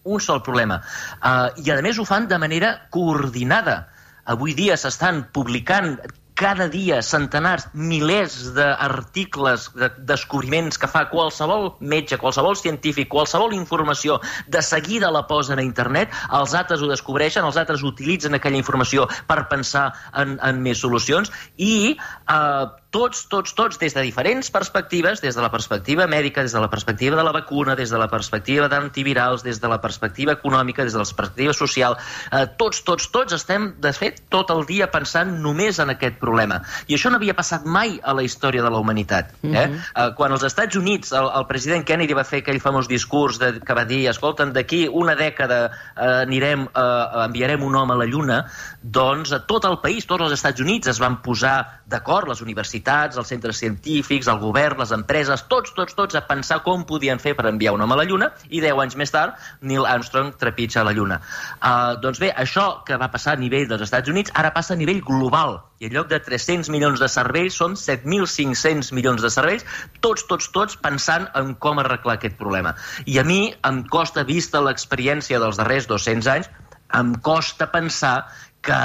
Un 0.04 0.20
sol 0.20 0.42
problema. 0.42 0.80
Uh, 1.22 1.54
I 1.62 1.72
a 1.72 1.82
més 1.86 2.00
ho 2.02 2.06
fan 2.10 2.26
de 2.28 2.40
manera 2.42 2.74
coordinada. 2.90 3.86
Avui 4.26 4.56
dia 4.58 4.78
s'estan 4.78 5.28
publicant 5.34 6.00
cada 6.42 6.66
dia 6.74 7.04
centenars, 7.06 7.68
milers 7.78 8.50
d'articles, 8.56 9.68
de 9.78 9.92
descobriments 10.10 10.80
que 10.82 10.90
fa 10.90 11.04
qualsevol 11.12 11.76
metge, 11.94 12.18
qualsevol 12.18 12.58
científic, 12.58 13.12
qualsevol 13.14 13.54
informació, 13.54 14.18
de 14.50 14.64
seguida 14.66 15.12
la 15.14 15.28
posen 15.30 15.62
a 15.62 15.66
internet, 15.66 16.10
els 16.34 16.56
altres 16.58 16.82
ho 16.82 16.90
descobreixen, 16.90 17.46
els 17.46 17.62
altres 17.62 17.86
utilitzen 17.86 18.34
aquella 18.34 18.58
informació 18.58 19.06
per 19.30 19.44
pensar 19.54 19.92
en, 20.18 20.40
en 20.42 20.62
més 20.66 20.82
solucions 20.82 21.30
i 21.62 21.94
eh, 21.94 22.66
tots, 22.92 23.24
tots, 23.32 23.54
tots, 23.56 23.80
des 23.80 23.94
de 23.96 24.04
diferents 24.04 24.52
perspectives, 24.52 25.22
des 25.24 25.36
de 25.36 25.42
la 25.42 25.50
perspectiva 25.52 26.06
mèdica, 26.12 26.44
des 26.44 26.52
de 26.52 26.60
la 26.60 26.70
perspectiva 26.70 27.16
de 27.16 27.24
la 27.24 27.32
vacuna, 27.32 27.76
des 27.76 27.90
de 27.90 27.98
la 27.98 28.10
perspectiva 28.12 28.68
d'antivirals, 28.68 29.46
des 29.48 29.62
de 29.62 29.70
la 29.72 29.80
perspectiva 29.82 30.36
econòmica, 30.36 30.84
des 30.84 30.94
de 30.94 31.00
la 31.00 31.08
perspectiva 31.08 31.54
social, 31.56 31.96
eh, 32.32 32.46
tots, 32.60 32.84
tots, 32.84 33.08
tots 33.12 33.34
estem, 33.34 33.72
de 33.80 33.94
fet, 33.96 34.20
tot 34.30 34.52
el 34.52 34.66
dia 34.68 34.90
pensant 34.92 35.32
només 35.42 35.80
en 35.80 35.94
aquest 35.96 36.20
problema. 36.20 36.62
I 36.88 36.98
això 36.98 37.10
no 37.10 37.20
havia 37.22 37.36
passat 37.38 37.66
mai 37.66 37.98
a 38.04 38.14
la 38.14 38.26
història 38.28 38.62
de 38.62 38.70
la 38.70 38.84
humanitat. 38.84 39.32
Eh? 39.42 39.48
Uh 39.48 39.56
-huh. 39.56 39.80
eh, 39.96 40.14
quan 40.16 40.32
als 40.32 40.44
Estats 40.44 40.76
Units 40.76 41.12
el, 41.12 41.30
el 41.34 41.48
president 41.48 41.86
Kennedy 41.86 42.14
va 42.14 42.24
fer 42.24 42.40
aquell 42.40 42.60
famós 42.60 42.88
discurs 42.88 43.40
de, 43.40 43.60
que 43.60 43.74
va 43.74 43.86
dir, 43.86 44.10
escolta'm, 44.10 44.52
d'aquí 44.52 44.90
una 44.92 45.16
dècada 45.16 45.72
eh, 45.96 46.22
anirem, 46.28 46.68
eh, 46.76 47.26
enviarem 47.26 47.64
un 47.64 47.76
home 47.76 47.94
a 47.94 47.98
la 47.98 48.06
Lluna, 48.06 48.46
doncs 48.82 49.32
a 49.32 49.40
tot 49.46 49.66
el 49.70 49.78
país, 49.82 50.08
tots 50.10 50.26
els 50.26 50.34
Estats 50.34 50.62
Units 50.64 50.90
es 50.90 51.00
van 51.02 51.20
posar 51.22 51.82
d'acord, 51.90 52.28
les 52.32 52.42
universitats, 52.42 53.18
els 53.18 53.30
centres 53.30 53.60
científics, 53.62 54.30
el 54.32 54.40
govern, 54.42 54.80
les 54.82 54.94
empreses, 54.96 55.44
tots, 55.52 55.76
tots, 55.78 55.94
tots, 55.98 56.18
a 56.18 56.24
pensar 56.26 56.62
com 56.66 56.86
podien 56.90 57.22
fer 57.22 57.36
per 57.38 57.46
enviar 57.50 57.76
un 57.76 57.86
home 57.86 57.94
a 57.94 58.00
la 58.02 58.08
Lluna, 58.10 58.32
i 58.50 58.62
deu 58.64 58.82
anys 58.82 58.98
més 58.98 59.14
tard 59.14 59.38
Neil 59.62 59.86
Armstrong 59.86 60.34
trepitja 60.42 60.86
la 60.88 60.96
Lluna. 60.98 61.20
Uh, 61.62 62.00
doncs 62.02 62.22
bé, 62.24 62.32
això 62.34 62.82
que 62.88 62.98
va 62.98 63.12
passar 63.14 63.36
a 63.36 63.42
nivell 63.42 63.68
dels 63.70 63.86
Estats 63.86 64.10
Units 64.10 64.34
ara 64.34 64.54
passa 64.56 64.74
a 64.74 64.80
nivell 64.80 65.04
global, 65.06 65.60
i 65.82 65.90
en 65.90 65.94
lloc 65.94 66.10
de 66.10 66.20
300 66.22 66.70
milions 66.74 67.02
de 67.02 67.10
cervells 67.10 67.58
són 67.62 67.78
7.500 67.78 68.92
milions 68.98 69.22
de 69.22 69.30
cervells, 69.34 69.66
tots, 70.02 70.26
tots, 70.30 70.50
tots 70.54 70.78
pensant 70.82 71.30
en 71.38 71.54
com 71.62 71.82
arreglar 71.82 72.18
aquest 72.18 72.38
problema. 72.42 72.74
I 73.06 73.22
a 73.22 73.26
mi 73.26 73.44
em 73.68 73.84
costa, 73.94 74.26
vista 74.26 74.62
l'experiència 74.62 75.42
dels 75.42 75.62
darrers 75.62 75.90
200 75.90 76.34
anys, 76.34 76.52
em 76.92 77.14
costa 77.24 77.70
pensar 77.72 78.16
que 78.66 78.82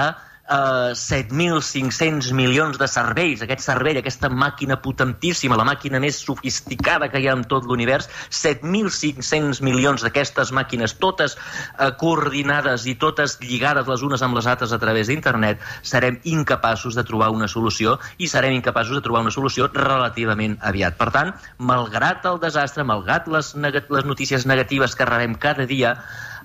eh, 0.48 0.94
7.500 0.94 2.32
milions 2.32 2.78
de 2.78 2.88
cervells, 2.88 3.42
aquest 3.42 3.64
cervell, 3.64 3.98
aquesta 4.00 4.30
màquina 4.30 4.78
potentíssima, 4.82 5.58
la 5.58 5.66
màquina 5.66 6.00
més 6.02 6.18
sofisticada 6.22 7.08
que 7.12 7.20
hi 7.20 7.28
ha 7.28 7.36
en 7.36 7.44
tot 7.50 7.66
l'univers, 7.66 8.08
7.500 8.30 9.62
milions 9.66 10.04
d'aquestes 10.06 10.52
màquines, 10.56 10.96
totes 11.02 11.36
eh, 11.36 11.90
coordinades 12.00 12.86
i 12.86 12.96
totes 13.00 13.38
lligades 13.42 13.90
les 13.90 14.06
unes 14.06 14.22
amb 14.22 14.38
les 14.38 14.46
altres 14.46 14.72
a 14.72 14.80
través 14.82 15.10
d'internet, 15.10 15.62
serem 15.82 16.20
incapaços 16.24 16.96
de 16.96 17.04
trobar 17.06 17.32
una 17.34 17.48
solució 17.50 17.96
i 18.18 18.30
serem 18.30 18.56
incapaços 18.56 18.98
de 18.98 19.04
trobar 19.04 19.24
una 19.26 19.34
solució 19.34 19.70
relativament 19.74 20.58
aviat. 20.62 20.96
Per 20.96 21.10
tant, 21.14 21.34
malgrat 21.58 22.24
el 22.30 22.40
desastre, 22.42 22.86
malgrat 22.86 23.28
les, 23.28 23.54
les 23.56 24.06
notícies 24.06 24.46
negatives 24.46 24.94
que 24.96 25.08
rebem 25.08 25.34
cada 25.40 25.66
dia, 25.66 25.96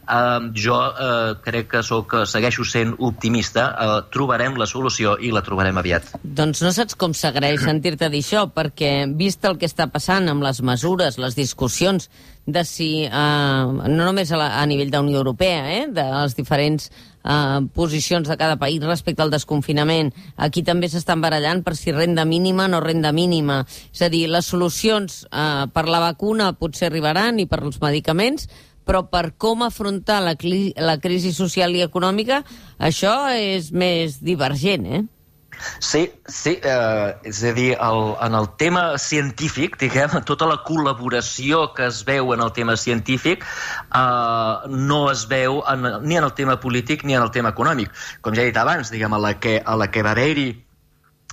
Uh, 0.02 0.50
jo 0.58 0.76
uh, 0.76 1.36
crec 1.46 1.70
que 1.72 1.84
sóc, 1.86 2.16
segueixo 2.28 2.66
sent 2.68 2.96
optimista. 3.00 3.68
Uh, 3.72 3.94
trobarem 4.12 4.58
la 4.60 4.68
solució 4.68 5.16
i 5.22 5.32
la 5.32 5.44
trobarem 5.46 5.78
aviat. 5.78 6.16
Doncs 6.24 6.64
no 6.66 6.74
saps 6.76 6.98
com 7.00 7.16
s'agraeix 7.16 7.64
sentir-te 7.70 8.10
dir 8.12 8.24
això, 8.26 8.48
perquè 8.52 8.92
vist 9.18 9.46
el 9.48 9.60
que 9.62 9.70
està 9.70 9.88
passant 9.94 10.28
amb 10.32 10.44
les 10.44 10.62
mesures, 10.66 11.20
les 11.22 11.38
discussions 11.38 12.10
de 12.46 12.66
si, 12.66 13.06
uh, 13.06 13.70
no 13.70 14.02
només 14.02 14.32
a, 14.34 14.40
la, 14.40 14.50
a 14.62 14.66
nivell 14.66 14.92
de 14.92 15.00
Unió 15.00 15.22
Europea, 15.22 15.62
eh, 15.78 15.86
de 15.94 16.06
les 16.10 16.36
diferents 16.36 16.90
uh, 17.24 17.62
posicions 17.74 18.28
de 18.28 18.38
cada 18.38 18.58
país 18.58 18.82
respecte 18.84 19.22
al 19.22 19.32
desconfinament. 19.34 20.12
Aquí 20.38 20.64
també 20.66 20.90
s'estan 20.90 21.22
barallant 21.22 21.62
per 21.64 21.76
si 21.78 21.94
renda 21.94 22.26
mínima 22.26 22.66
o 22.66 22.74
no 22.74 22.82
renda 22.82 23.14
mínima. 23.14 23.62
És 23.94 24.02
a 24.02 24.10
dir, 24.10 24.28
les 24.30 24.50
solucions 24.50 25.22
uh, 25.30 25.70
per 25.74 25.86
la 25.88 26.02
vacuna 26.02 26.52
potser 26.58 26.90
arribaran 26.90 27.40
i 27.40 27.48
per 27.48 27.62
als 27.62 27.82
medicaments, 27.82 28.50
però 28.86 29.06
per 29.10 29.34
com 29.38 29.64
afrontar 29.66 30.22
la, 30.26 30.36
la 30.82 31.00
crisi 31.02 31.34
social 31.34 31.76
i 31.76 31.84
econòmica, 31.86 32.42
això 32.80 33.16
és 33.38 33.72
més 33.72 34.22
divergent, 34.24 34.86
eh? 34.86 35.04
Sí, 35.80 36.12
sí, 36.26 36.60
eh, 36.64 37.16
és 37.28 37.44
a 37.44 37.52
dir, 37.54 37.76
el, 37.78 38.02
en 38.26 38.38
el 38.38 38.48
tema 38.58 38.98
científic, 38.98 39.78
diguem, 39.82 40.16
tota 40.26 40.48
la 40.50 40.58
col·laboració 40.66 41.68
que 41.78 41.86
es 41.90 42.02
veu 42.08 42.34
en 42.34 42.42
el 42.42 42.54
tema 42.56 42.78
científic 42.78 43.46
eh, 43.46 44.72
no 44.90 45.04
es 45.12 45.28
veu 45.30 45.62
en, 45.70 45.88
ni 46.08 46.18
en 46.18 46.26
el 46.26 46.34
tema 46.34 46.58
polític 46.60 47.06
ni 47.06 47.18
en 47.18 47.22
el 47.22 47.32
tema 47.36 47.54
econòmic. 47.54 47.94
Com 48.26 48.38
ja 48.38 48.42
he 48.42 48.50
dit 48.50 48.58
abans, 48.58 48.90
diguem, 48.94 49.14
a 49.14 49.22
la 49.22 49.38
que, 49.40 49.60
a 49.62 49.78
la 49.78 49.92
que 49.92 50.06
va 50.06 50.16
haver-hi 50.16 50.50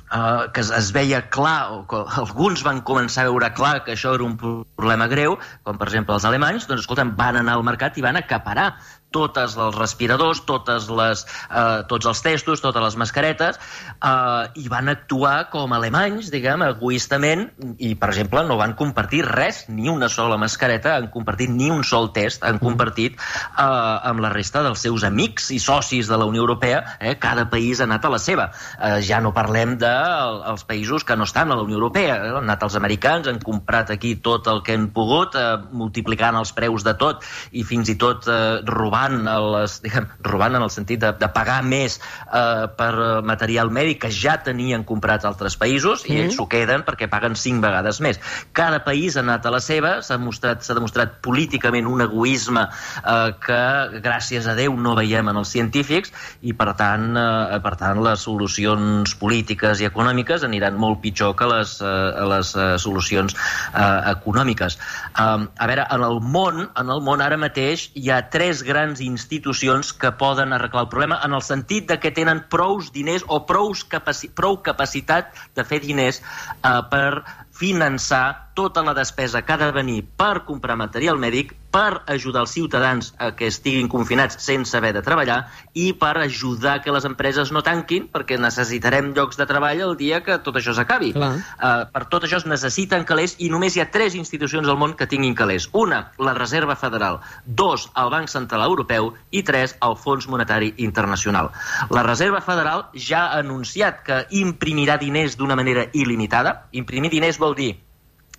Uh, 0.09 0.49
que 0.57 0.63
es, 0.65 0.71
es 0.73 0.87
veia 0.97 1.19
clar, 1.29 1.69
o 1.75 1.83
que 1.89 1.99
alguns 2.23 2.63
van 2.65 2.79
començar 2.81 3.27
a 3.27 3.29
veure 3.29 3.51
clar 3.53 3.75
que 3.85 3.93
això 3.93 4.15
era 4.17 4.25
un 4.25 4.39
problema 4.41 5.05
greu, 5.11 5.37
com 5.69 5.77
per 5.77 5.91
exemple 5.91 6.17
els 6.17 6.25
alemanys, 6.25 6.65
doncs 6.71 6.87
escolta'm, 6.87 7.11
van 7.19 7.37
anar 7.43 7.59
al 7.59 7.65
mercat 7.67 7.99
i 8.01 8.05
van 8.07 8.17
acaparar 8.17 8.71
totes 9.11 9.57
els 9.57 9.77
respiradors, 9.77 10.43
totes 10.47 10.89
les, 10.93 11.25
eh, 11.49 11.83
tots 11.89 12.07
els 12.07 12.21
testos, 12.23 12.61
totes 12.61 12.83
les 12.83 12.97
mascaretes, 12.97 13.59
eh, 14.05 14.61
i 14.61 14.69
van 14.69 14.89
actuar 14.89 15.49
com 15.51 15.73
alemanys, 15.73 16.31
diguem, 16.31 16.63
egoistament, 16.63 17.49
i, 17.79 17.95
per 17.95 18.11
exemple, 18.11 18.45
no 18.45 18.59
van 18.61 18.75
compartir 18.75 19.25
res, 19.25 19.65
ni 19.69 19.89
una 19.89 20.09
sola 20.09 20.37
mascareta, 20.37 20.97
han 20.97 21.09
compartit 21.11 21.51
ni 21.51 21.71
un 21.71 21.85
sol 21.85 22.13
test, 22.13 22.45
han 22.45 22.59
compartit 22.59 23.17
eh, 23.17 23.63
amb 23.63 24.21
la 24.21 24.33
resta 24.35 24.63
dels 24.63 24.85
seus 24.85 25.05
amics 25.05 25.51
i 25.51 25.59
socis 25.59 26.09
de 26.09 26.19
la 26.21 26.29
Unió 26.29 26.45
Europea, 26.45 26.99
eh, 27.01 27.17
cada 27.19 27.49
país 27.51 27.81
ha 27.81 27.89
anat 27.89 28.05
a 28.05 28.13
la 28.13 28.19
seva. 28.19 28.51
Eh, 28.79 29.01
ja 29.09 29.23
no 29.25 29.33
parlem 29.33 29.79
dels 29.81 30.61
de, 30.61 30.69
països 30.69 31.05
que 31.05 31.17
no 31.17 31.25
estan 31.25 31.51
a 31.51 31.57
la 31.57 31.65
Unió 31.65 31.81
Europea, 31.81 32.17
eh, 32.17 32.37
han 32.37 32.45
anat 32.45 32.69
els 32.69 32.77
americans, 32.77 33.29
han 33.29 33.41
comprat 33.41 33.91
aquí 33.91 34.17
tot 34.17 34.47
el 34.53 34.63
que 34.63 34.77
han 34.77 34.91
pogut, 34.93 35.35
eh, 35.35 35.57
multiplicant 35.73 36.37
els 36.37 36.53
preus 36.53 36.85
de 36.85 36.95
tot, 36.99 37.25
i 37.53 37.65
fins 37.65 37.89
i 37.89 37.97
tot 37.97 38.29
eh, 38.29 38.61
robant 38.69 38.98
robant, 38.99 39.53
les, 39.55 39.79
diguem, 39.83 40.07
robant 40.27 40.57
en 40.57 40.65
el 40.65 40.71
sentit 40.71 41.01
de, 41.01 41.13
de 41.19 41.29
pagar 41.35 41.63
més 41.67 41.99
eh, 41.99 42.67
per 42.79 43.23
material 43.27 43.71
mèdic 43.71 44.03
que 44.05 44.11
ja 44.11 44.39
tenien 44.43 44.85
comprat 44.85 45.25
altres 45.29 45.57
països 45.57 46.05
i 46.07 46.15
mm. 46.15 46.25
ells 46.25 46.39
s'ho 46.39 46.49
queden 46.51 46.85
perquè 46.87 47.09
paguen 47.11 47.37
cinc 47.39 47.63
vegades 47.63 48.01
més. 48.05 48.21
Cada 48.53 48.83
país 48.85 49.17
ha 49.17 49.25
anat 49.25 49.47
a 49.47 49.53
la 49.55 49.61
seva, 49.61 49.99
s'ha 50.03 50.19
mostrat, 50.19 50.65
demostrat 50.67 51.19
políticament 51.25 51.87
un 51.87 52.03
egoisme 52.05 52.67
eh, 52.69 53.31
que, 53.45 53.63
gràcies 54.03 54.49
a 54.49 54.57
Déu, 54.59 54.75
no 54.75 54.97
veiem 54.99 55.31
en 55.31 55.39
els 55.39 55.53
científics 55.55 56.13
i, 56.43 56.55
per 56.55 56.73
tant, 56.79 57.11
eh, 57.19 57.61
per 57.63 57.75
tant 57.79 58.03
les 58.05 58.27
solucions 58.27 59.15
polítiques 59.21 59.83
i 59.83 59.89
econòmiques 59.89 60.47
aniran 60.47 60.79
molt 60.79 61.03
pitjor 61.05 61.37
que 61.39 61.49
les, 61.51 61.79
eh, 61.83 62.27
les 62.33 62.55
eh, 62.57 62.69
solucions 62.83 63.37
eh, 63.39 64.13
econòmiques. 64.15 64.79
Eh, 64.79 65.23
a 65.23 65.71
veure, 65.71 65.87
en 65.95 66.07
el 66.09 66.21
món, 66.25 66.65
en 66.69 66.95
el 66.95 67.05
món 67.05 67.23
ara 67.25 67.39
mateix 67.41 67.89
hi 67.99 68.11
ha 68.13 68.23
tres 68.33 68.65
grans 68.67 68.88
grans 68.89 69.01
institucions 69.05 69.93
que 69.93 70.13
poden 70.13 70.53
arreglar 70.53 70.85
el 70.87 70.89
problema 70.89 71.21
en 71.25 71.35
el 71.37 71.43
sentit 71.43 71.89
de 71.89 71.99
que 72.01 72.11
tenen 72.11 72.47
prous 72.49 72.93
diners 72.93 73.25
o 73.29 73.45
prous 73.45 73.85
capaci 73.85 74.31
prou 74.33 74.63
capacitat 74.65 75.35
de 75.55 75.65
fer 75.65 75.81
diners 75.85 76.23
eh, 76.23 76.81
per 76.91 77.23
finançar 77.53 78.55
tota 78.55 78.83
la 78.87 78.95
despesa 78.95 79.43
que 79.43 79.53
ha 79.53 79.61
de 79.61 79.73
venir 79.73 80.05
per 80.17 80.47
comprar 80.47 80.77
material 80.77 81.19
mèdic, 81.19 81.53
per 81.71 82.03
ajudar 82.09 82.43
els 82.47 82.53
ciutadans 82.57 83.13
a 83.19 83.31
que 83.37 83.49
estiguin 83.51 83.89
confinats 83.93 84.39
sense 84.43 84.77
haver 84.77 84.95
de 84.97 85.03
treballar 85.05 85.39
i 85.75 85.91
per 85.93 86.15
ajudar 86.23 86.79
que 86.85 86.93
les 86.95 87.05
empreses 87.09 87.53
no 87.53 87.63
tanquin 87.65 88.09
perquè 88.13 88.39
necessitarem 88.41 89.13
llocs 89.17 89.37
de 89.41 89.47
treball 89.49 89.83
el 89.85 89.97
dia 90.01 90.23
que 90.25 90.39
tot 90.45 90.57
això 90.57 90.75
s'acabi. 90.77 91.13
Uh, 91.15 91.85
per 91.93 92.07
tot 92.13 92.25
això 92.25 92.41
es 92.41 92.47
necessiten 92.49 93.05
calés 93.09 93.37
i 93.39 93.51
només 93.53 93.77
hi 93.77 93.85
ha 93.85 93.91
tres 93.93 94.17
institucions 94.19 94.69
al 94.69 94.79
món 94.81 94.97
que 94.99 95.09
tinguin 95.11 95.37
calés. 95.39 95.69
Una, 95.73 96.13
la 96.19 96.35
Reserva 96.39 96.77
Federal. 96.77 97.21
Dos, 97.45 97.89
el 97.97 98.13
Banc 98.15 98.33
Central 98.33 98.65
Europeu. 98.65 99.13
I 99.31 99.43
tres, 99.43 99.77
el 99.85 99.97
Fons 99.97 100.29
Monetari 100.29 100.73
Internacional. 100.85 101.51
La 101.91 102.05
Reserva 102.07 102.41
Federal 102.45 102.89
ja 102.95 103.27
ha 103.27 103.43
anunciat 103.43 104.03
que 104.07 104.23
imprimirà 104.41 104.97
diners 104.99 105.37
d'una 105.37 105.59
manera 105.59 105.89
il·limitada. 105.93 106.57
Imprimir 106.73 107.13
diners 107.13 107.39
vol 107.41 107.57
dir 107.59 107.75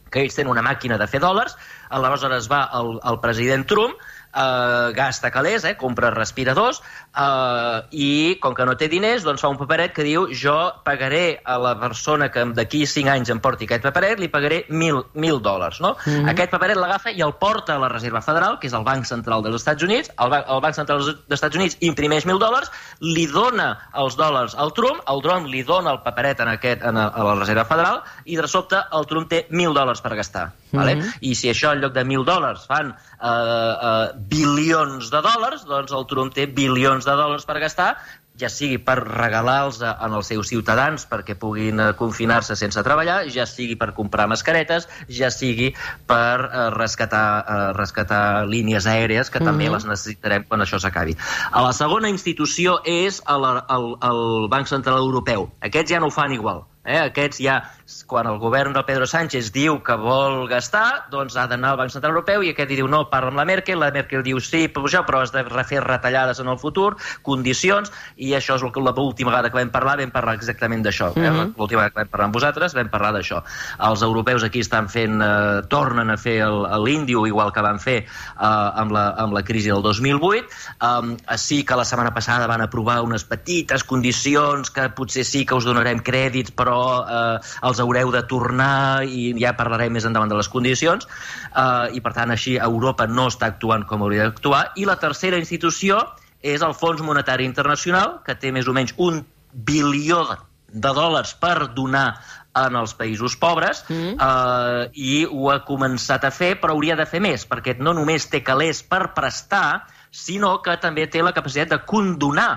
que 0.10 0.24
ells 0.24 0.38
tenen 0.38 0.52
una 0.52 0.64
màquina 0.66 0.98
de 0.98 1.08
fer 1.08 1.22
dòlars, 1.24 1.56
aleshores 1.90 2.50
va 2.52 2.64
el, 2.80 2.98
el 3.12 3.20
president 3.24 3.66
Trump, 3.70 3.96
eh, 4.34 4.92
gasta 4.96 5.32
calés, 5.32 5.66
eh, 5.66 5.76
compra 5.78 6.12
respiradors, 6.16 6.82
eh, 7.20 7.82
i 7.92 8.38
com 8.42 8.56
que 8.56 8.66
no 8.68 8.76
té 8.80 8.88
diners, 8.92 9.26
doncs 9.28 9.44
fa 9.44 9.52
un 9.52 9.60
paperet 9.60 9.94
que 9.96 10.06
diu 10.08 10.28
jo 10.36 10.56
pagaré 10.86 11.40
a 11.44 11.58
la 11.62 11.76
persona 11.80 12.30
que 12.34 12.46
d'aquí 12.56 12.86
5 12.88 13.12
anys 13.14 13.32
em 13.34 13.42
porti 13.44 13.68
aquest 13.68 13.86
paperet, 13.86 14.20
li 14.20 14.30
pagaré 14.32 14.64
1.000 14.70 15.42
dòlars. 15.46 15.82
No? 15.84 15.96
Mm 16.06 16.12
-hmm. 16.12 16.30
Aquest 16.34 16.52
paperet 16.52 16.78
l'agafa 16.78 17.12
i 17.12 17.22
el 17.22 17.34
porta 17.34 17.76
a 17.76 17.80
la 17.80 17.90
Reserva 17.90 18.22
Federal, 18.22 18.60
que 18.60 18.68
és 18.68 18.74
el 18.74 18.84
Banc 18.84 19.06
Central 19.06 19.44
dels 19.44 19.56
Estats 19.56 19.84
Units, 19.84 20.12
el, 20.18 20.30
Banc, 20.30 20.46
el 20.48 20.62
Banc 20.62 20.76
Central 20.76 21.00
dels 21.00 21.18
Estats 21.30 21.56
Units 21.56 21.78
imprimeix 21.80 22.26
1.000 22.26 22.40
dòlars, 22.40 22.72
li 23.02 23.28
dona 23.28 23.90
els 23.94 24.16
dòlars 24.16 24.56
al 24.56 24.74
Trump, 24.74 25.02
el 25.08 25.22
Trump 25.22 25.48
li 25.48 25.64
dona 25.64 25.92
el 25.92 26.02
paperet 26.04 26.40
en 26.40 26.48
aquest, 26.48 26.84
en 26.84 26.98
a, 26.98 27.08
a 27.08 27.24
la 27.24 27.36
Reserva 27.36 27.66
Federal, 27.66 28.02
i 28.26 28.36
de 28.36 28.48
sobte 28.48 28.82
el 28.94 29.06
Trump 29.06 29.30
té 29.30 29.48
1.000 29.50 29.74
dòlars 29.74 30.02
per 30.02 30.16
gastar. 30.16 30.48
Mm 30.48 30.54
-hmm. 30.72 30.78
vale? 30.78 31.14
I 31.22 31.36
si 31.36 31.50
això 31.50 31.74
en 31.74 31.82
lloc 31.82 31.94
de 31.94 32.04
1.000 32.06 32.26
dòlars 32.26 32.66
fan 32.68 32.96
eh, 33.22 33.28
eh, 33.28 34.08
bilions 34.16 35.10
de 35.10 35.22
dòlars, 35.22 35.66
doncs 35.66 35.92
el 35.92 36.06
Trump 36.06 36.34
té 36.34 36.46
bilions 36.46 37.06
de 37.10 37.18
dòlars 37.20 37.48
per 37.50 37.60
gastar, 37.60 37.92
ja 38.40 38.50
sigui 38.52 38.78
per 38.80 38.98
regalar-los 39.04 39.82
els 39.84 40.30
seus 40.32 40.50
ciutadans 40.52 41.06
perquè 41.10 41.36
puguin 41.40 41.82
eh, 41.84 41.90
confinar-se 42.00 42.56
sense 42.60 42.84
treballar, 42.86 43.22
ja 43.34 43.46
sigui 43.50 43.76
per 43.80 43.92
comprar 43.98 44.30
mascaretes, 44.32 44.88
ja 45.12 45.30
sigui 45.34 45.74
per 46.08 46.46
uh, 46.48 46.70
rescatar, 46.76 47.26
uh, 47.44 47.60
rescatar 47.76 48.48
línies 48.48 48.88
aèries, 48.88 49.30
que 49.30 49.40
mm 49.40 49.44
-hmm. 49.44 49.52
també 49.52 49.66
mhm. 49.66 49.74
les 49.74 49.86
necessitarem 49.86 50.44
quan 50.48 50.62
això 50.62 50.80
s'acabi. 50.80 51.18
A 51.52 51.62
la 51.62 51.74
segona 51.74 52.10
institució 52.10 52.80
és 52.86 53.22
el, 53.28 53.44
el, 53.46 53.96
el 54.02 54.48
Banc 54.50 54.68
Central 54.68 54.98
Europeu. 54.98 55.50
Aquests 55.62 55.92
ja 55.92 56.00
no 56.00 56.08
ho 56.08 56.12
fan 56.12 56.32
igual 56.32 56.66
Eh? 56.86 56.98
Aquests 56.98 57.42
ja, 57.44 57.60
quan 58.08 58.28
el 58.30 58.38
govern 58.40 58.74
del 58.74 58.86
Pedro 58.88 59.06
Sánchez 59.08 59.52
diu 59.52 59.80
que 59.86 59.96
vol 60.00 60.46
gastar, 60.50 61.10
doncs 61.12 61.36
ha 61.38 61.46
d'anar 61.52 61.74
al 61.74 61.80
Banc 61.82 61.92
Central 61.92 62.14
Europeu 62.16 62.44
i 62.46 62.54
aquest 62.54 62.72
diu 62.72 62.88
no, 62.88 63.04
parla 63.12 63.34
amb 63.34 63.42
la 63.42 63.46
Merkel, 63.50 63.80
la 63.82 63.92
Merkel 63.94 64.24
diu 64.24 64.40
sí, 64.44 64.68
pujar, 64.72 65.04
però 65.08 65.20
has 65.24 65.34
de 65.36 65.44
refer 65.44 65.82
retallades 65.84 66.40
en 66.40 66.48
el 66.50 66.60
futur, 66.62 66.94
condicions, 67.26 67.92
i 68.16 68.32
això 68.38 68.56
és 68.56 68.64
l'última 68.64 69.34
vegada 69.34 69.52
que 69.52 69.60
vam 69.60 69.74
parlar, 69.74 69.98
vam 70.00 70.14
parlar 70.16 70.38
exactament 70.40 70.86
d'això. 70.86 71.12
Eh? 71.16 71.20
Mm 71.20 71.36
-hmm. 71.36 71.54
L'última 71.58 71.82
vegada 71.84 71.94
que 71.94 72.02
vam 72.02 72.12
parlar 72.14 72.26
amb 72.26 72.36
vosaltres, 72.40 72.74
vam 72.74 72.90
parlar 72.90 73.14
d'això. 73.14 73.44
Els 73.90 74.02
europeus 74.02 74.44
aquí 74.44 74.60
estan 74.60 74.90
fent, 74.90 75.22
eh, 75.22 75.62
tornen 75.68 76.10
a 76.10 76.18
fer 76.18 76.48
l'índio, 76.86 77.28
igual 77.28 77.52
que 77.52 77.62
van 77.62 77.80
fer 77.80 77.98
eh, 77.98 78.80
amb, 78.82 78.92
la, 78.92 79.10
amb 79.18 79.34
la 79.34 79.44
crisi 79.44 79.70
del 79.70 79.82
2008. 79.82 80.48
Um, 80.82 81.18
sí 81.36 81.64
que 81.66 81.76
la 81.76 81.86
setmana 81.86 82.14
passada 82.14 82.48
van 82.48 82.62
aprovar 82.62 83.02
unes 83.02 83.24
petites 83.24 83.84
condicions 83.84 84.72
que 84.72 84.90
potser 84.90 85.26
sí 85.26 85.46
que 85.46 85.56
us 85.56 85.66
donarem 85.66 86.00
crèdits, 86.00 86.52
però 86.56 86.79
eh, 87.00 87.52
els 87.70 87.82
haureu 87.84 88.12
de 88.16 88.24
tornar 88.30 89.06
i 89.06 89.32
ja 89.40 89.56
parlarem 89.58 89.94
més 89.98 90.08
endavant 90.10 90.32
de 90.32 90.40
les 90.40 90.52
condicions. 90.52 91.08
Eh, 91.50 91.98
I, 91.98 92.04
per 92.06 92.14
tant, 92.18 92.34
així 92.36 92.58
Europa 92.58 93.08
no 93.08 93.30
està 93.32 93.52
actuant 93.54 93.86
com 93.90 94.06
hauria 94.06 94.30
d'actuar. 94.30 94.70
I 94.80 94.88
la 94.90 95.00
tercera 95.02 95.40
institució 95.42 96.02
és 96.42 96.64
el 96.64 96.76
Fons 96.78 97.02
Monetari 97.04 97.48
Internacional, 97.48 98.20
que 98.26 98.38
té 98.40 98.54
més 98.56 98.68
o 98.68 98.76
menys 98.76 98.96
un 98.98 99.24
bilió 99.52 100.24
de 100.70 100.92
dòlars 100.94 101.34
per 101.42 101.72
donar 101.76 102.20
en 102.60 102.76
els 102.76 102.96
països 102.98 103.36
pobres 103.40 103.84
mm. 103.88 104.16
eh, 104.16 104.84
i 104.94 105.14
ho 105.26 105.50
ha 105.54 105.60
començat 105.68 106.26
a 106.26 106.32
fer, 106.34 106.56
però 106.62 106.76
hauria 106.76 106.98
de 107.00 107.06
fer 107.10 107.22
més, 107.24 107.46
perquè 107.50 107.78
no 107.80 107.94
només 107.98 108.28
té 108.32 108.42
calés 108.46 108.82
per 108.84 109.12
prestar, 109.18 109.86
sinó 110.12 110.58
que 110.66 110.76
també 110.82 111.08
té 111.08 111.24
la 111.26 111.34
capacitat 111.36 111.76
de 111.76 111.82
condonar 111.90 112.52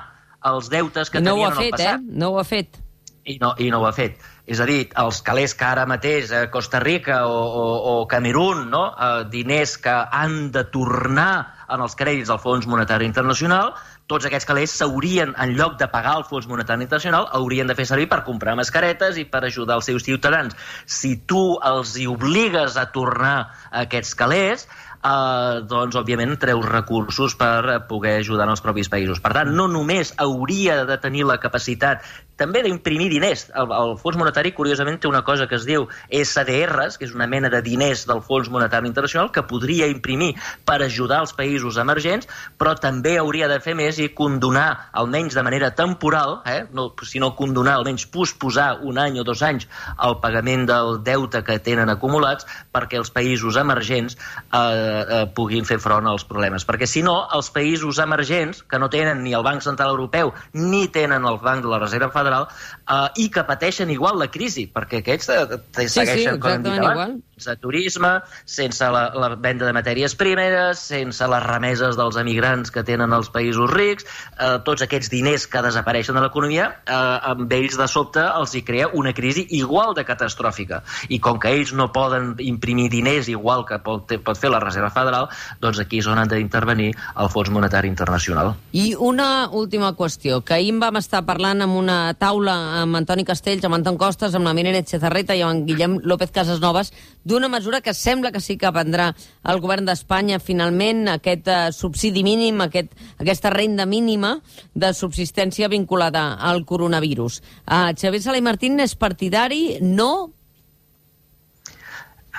els 0.48 0.70
deutes 0.72 1.12
que 1.12 1.20
no 1.20 1.36
tenien 1.36 1.52
en 1.52 1.66
el 1.66 1.74
passat. 1.74 2.00
Eh? 2.00 2.18
No 2.22 2.32
ho 2.32 2.40
ha 2.40 2.46
fet, 2.48 2.78
eh? 2.78 2.81
I 3.24 3.38
no, 3.38 3.54
I 3.58 3.70
no 3.70 3.80
ho 3.82 3.86
ha 3.86 3.94
fet. 3.94 4.18
És 4.50 4.58
a 4.58 4.66
dir, 4.66 4.88
els 4.98 5.20
calés 5.22 5.54
que 5.54 5.66
ara 5.66 5.86
mateix 5.86 6.32
a 6.34 6.48
Costa 6.50 6.80
Rica 6.82 7.20
o, 7.30 7.38
o, 7.38 7.66
o 7.92 8.06
Camerún, 8.10 8.66
no? 8.72 8.82
eh, 8.90 9.24
diners 9.30 9.76
que 9.78 9.94
han 9.94 10.50
de 10.54 10.64
tornar 10.74 11.32
en 11.72 11.84
els 11.84 11.94
crèdits 11.96 12.32
del 12.32 12.42
Fons 12.42 12.66
Monetari 12.66 13.06
Internacional, 13.06 13.70
tots 14.10 14.26
aquests 14.26 14.48
calés 14.48 14.74
s'haurien, 14.76 15.36
en 15.40 15.54
lloc 15.56 15.78
de 15.80 15.86
pagar 15.88 16.16
el 16.18 16.26
Fons 16.28 16.48
Monetari 16.50 16.84
Internacional, 16.84 17.30
haurien 17.38 17.70
de 17.70 17.78
fer 17.78 17.86
servir 17.88 18.10
per 18.10 18.24
comprar 18.26 18.58
mascaretes 18.58 19.16
i 19.22 19.24
per 19.30 19.44
ajudar 19.46 19.78
els 19.78 19.88
seus 19.88 20.04
ciutadans. 20.04 20.58
Si 20.84 21.14
tu 21.30 21.44
els 21.62 21.94
hi 21.96 22.08
obligues 22.10 22.76
a 22.76 22.88
tornar 22.92 23.36
aquests 23.84 24.16
calés, 24.18 24.66
eh, 25.02 25.62
doncs, 25.68 25.96
òbviament, 25.98 26.34
treus 26.42 26.66
recursos 26.68 27.36
per 27.38 27.82
poder 27.88 28.18
ajudar 28.20 28.46
en 28.48 28.54
els 28.56 28.64
propis 28.64 28.90
països. 28.92 29.22
Per 29.22 29.32
tant, 29.34 29.54
no 29.54 29.68
només 29.70 30.14
hauria 30.22 30.82
de 30.88 30.98
tenir 31.02 31.26
la 31.28 31.38
capacitat 31.42 32.04
també 32.40 32.62
d'imprimir 32.64 33.08
diners. 33.12 33.46
El, 33.54 33.72
el 33.76 33.94
Fons 34.00 34.16
Monetari, 34.18 34.52
curiosament, 34.56 34.98
té 35.00 35.08
una 35.08 35.22
cosa 35.26 35.46
que 35.48 35.56
es 35.58 35.66
diu 35.68 35.86
SDRs, 36.08 36.98
que 36.98 37.06
és 37.08 37.14
una 37.16 37.28
mena 37.30 37.50
de 37.52 37.62
diners 37.64 38.06
del 38.08 38.22
Fons 38.24 38.50
Monetari 38.52 38.88
Internacional, 38.88 39.30
que 39.34 39.44
podria 39.48 39.88
imprimir 39.90 40.32
per 40.68 40.80
ajudar 40.82 41.22
els 41.26 41.34
països 41.36 41.78
emergents, 41.82 42.28
però 42.58 42.74
també 42.78 43.16
hauria 43.20 43.48
de 43.50 43.60
fer 43.62 43.76
més 43.78 44.00
i 44.02 44.08
condonar, 44.16 44.90
almenys 44.92 45.36
de 45.38 45.44
manera 45.46 45.72
temporal, 45.78 46.40
eh? 46.48 46.62
no, 46.72 46.90
si 47.06 47.20
no 47.22 47.34
condonar, 47.38 47.76
almenys 47.78 48.06
posposar 48.12 48.80
un 48.82 48.98
any 48.98 49.20
o 49.20 49.26
dos 49.26 49.42
anys 49.44 49.68
el 50.02 50.18
pagament 50.22 50.66
del 50.68 50.98
deute 51.04 51.42
que 51.46 51.58
tenen 51.62 51.90
acumulats 51.92 52.46
perquè 52.72 52.98
els 53.00 53.12
països 53.14 53.58
emergents 53.60 54.16
eh, 54.16 54.58
eh, 54.58 55.24
puguin 55.36 55.66
fer 55.68 55.78
front 55.82 56.08
als 56.08 56.24
problemes. 56.28 56.66
Perquè, 56.68 56.88
si 56.88 57.04
no, 57.04 57.16
els 57.34 57.50
països 57.54 58.00
emergents, 58.02 58.62
que 58.68 58.80
no 58.80 58.90
tenen 58.92 59.22
ni 59.24 59.34
el 59.36 59.44
Banc 59.46 59.64
Central 59.64 59.94
Europeu 59.96 60.32
ni 60.56 60.86
tenen 60.92 61.26
el 61.28 61.38
Banc 61.42 61.64
de 61.64 61.72
la 61.72 61.80
Reserva 61.82 62.10
Federal, 62.22 62.48
eh, 62.86 63.24
i 63.24 63.28
que 63.34 63.44
pateixen 63.48 63.92
igual 63.94 64.18
la 64.22 64.30
crisi, 64.32 64.68
perquè 64.72 65.02
aquests 65.02 65.34
eh, 65.34 65.60
sí, 65.82 65.88
segueixen, 65.98 66.38
sí, 66.38 66.40
com 66.42 66.56
hem 66.56 66.66
dit 66.70 66.78
abans, 66.78 67.20
sense 67.42 67.58
turisme, 67.60 68.20
sense 68.44 68.88
la, 68.90 69.10
la 69.14 69.34
venda 69.34 69.66
de 69.66 69.74
matèries 69.74 70.14
primeres, 70.18 70.80
sense 70.92 71.26
les 71.28 71.44
remeses 71.44 71.98
dels 71.98 72.18
emigrants 72.20 72.70
que 72.70 72.84
tenen 72.86 73.12
els 73.12 73.30
països 73.34 73.70
rics, 73.72 74.06
eh, 74.38 74.58
tots 74.66 74.84
aquests 74.84 75.10
diners 75.12 75.46
que 75.50 75.62
desapareixen 75.64 76.16
de 76.16 76.22
l'economia, 76.24 76.68
eh, 76.86 77.00
amb 77.32 77.52
ells 77.52 77.78
de 77.78 77.88
sobte 77.90 78.22
els 78.22 78.54
hi 78.54 78.62
crea 78.66 78.90
una 78.94 79.12
crisi 79.12 79.46
igual 79.58 79.94
de 79.98 80.06
catastròfica. 80.06 80.82
I 81.08 81.18
com 81.20 81.40
que 81.42 81.50
ells 81.52 81.74
no 81.74 81.90
poden 81.92 82.34
imprimir 82.38 82.88
diners 82.92 83.28
igual 83.32 83.66
que 83.66 83.78
pot, 83.82 84.12
pot 84.24 84.38
fer 84.38 84.52
la 84.52 84.62
Reserva 84.62 84.92
Federal, 84.94 85.28
doncs 85.60 85.82
aquí 85.82 86.02
és 86.02 86.08
on 86.10 86.20
han 86.20 86.30
d'intervenir 86.30 86.92
el 86.92 87.32
Fons 87.32 87.50
Monetari 87.50 87.90
Internacional. 87.90 88.54
I 88.72 88.94
una 88.98 89.48
última 89.50 89.92
qüestió, 89.98 90.42
que 90.44 90.54
ahir 90.54 90.72
vam 90.80 90.96
estar 90.96 91.24
parlant 91.26 91.64
amb 91.64 91.76
una 91.76 92.14
taula 92.18 92.54
amb 92.82 92.96
Antoni 92.96 93.26
Castells, 93.28 93.64
amb 93.66 93.76
Anton 93.76 93.98
Costes, 94.00 94.34
amb 94.34 94.48
la 94.48 94.54
Mireia 94.56 94.82
Chezarreta 94.86 95.34
i 95.36 95.42
amb 95.44 95.66
Guillem 95.68 95.98
López 96.06 96.32
Casasnovas 96.32 96.92
d'una 97.32 97.48
mesura 97.48 97.80
que 97.80 97.94
sembla 97.96 98.32
que 98.32 98.42
sí 98.44 98.58
que 98.60 98.72
prendrà 98.74 99.08
el 99.48 99.62
govern 99.64 99.88
d'Espanya 99.88 100.38
finalment, 100.42 101.06
aquest 101.14 101.48
uh, 101.48 101.62
subsidi 101.72 102.22
mínim, 102.26 102.60
aquest, 102.64 102.92
aquesta 103.22 103.50
renda 103.54 103.88
mínima 103.88 104.36
de 104.74 104.92
subsistència 104.96 105.72
vinculada 105.72 106.34
al 106.36 106.66
coronavirus. 106.68 107.40
Uh, 107.64 107.90
Xavier 107.96 108.22
Sala 108.22 108.38
i 108.42 108.46
Martín 108.46 108.78
és 108.84 108.94
partidari, 108.94 109.80
no? 109.80 110.12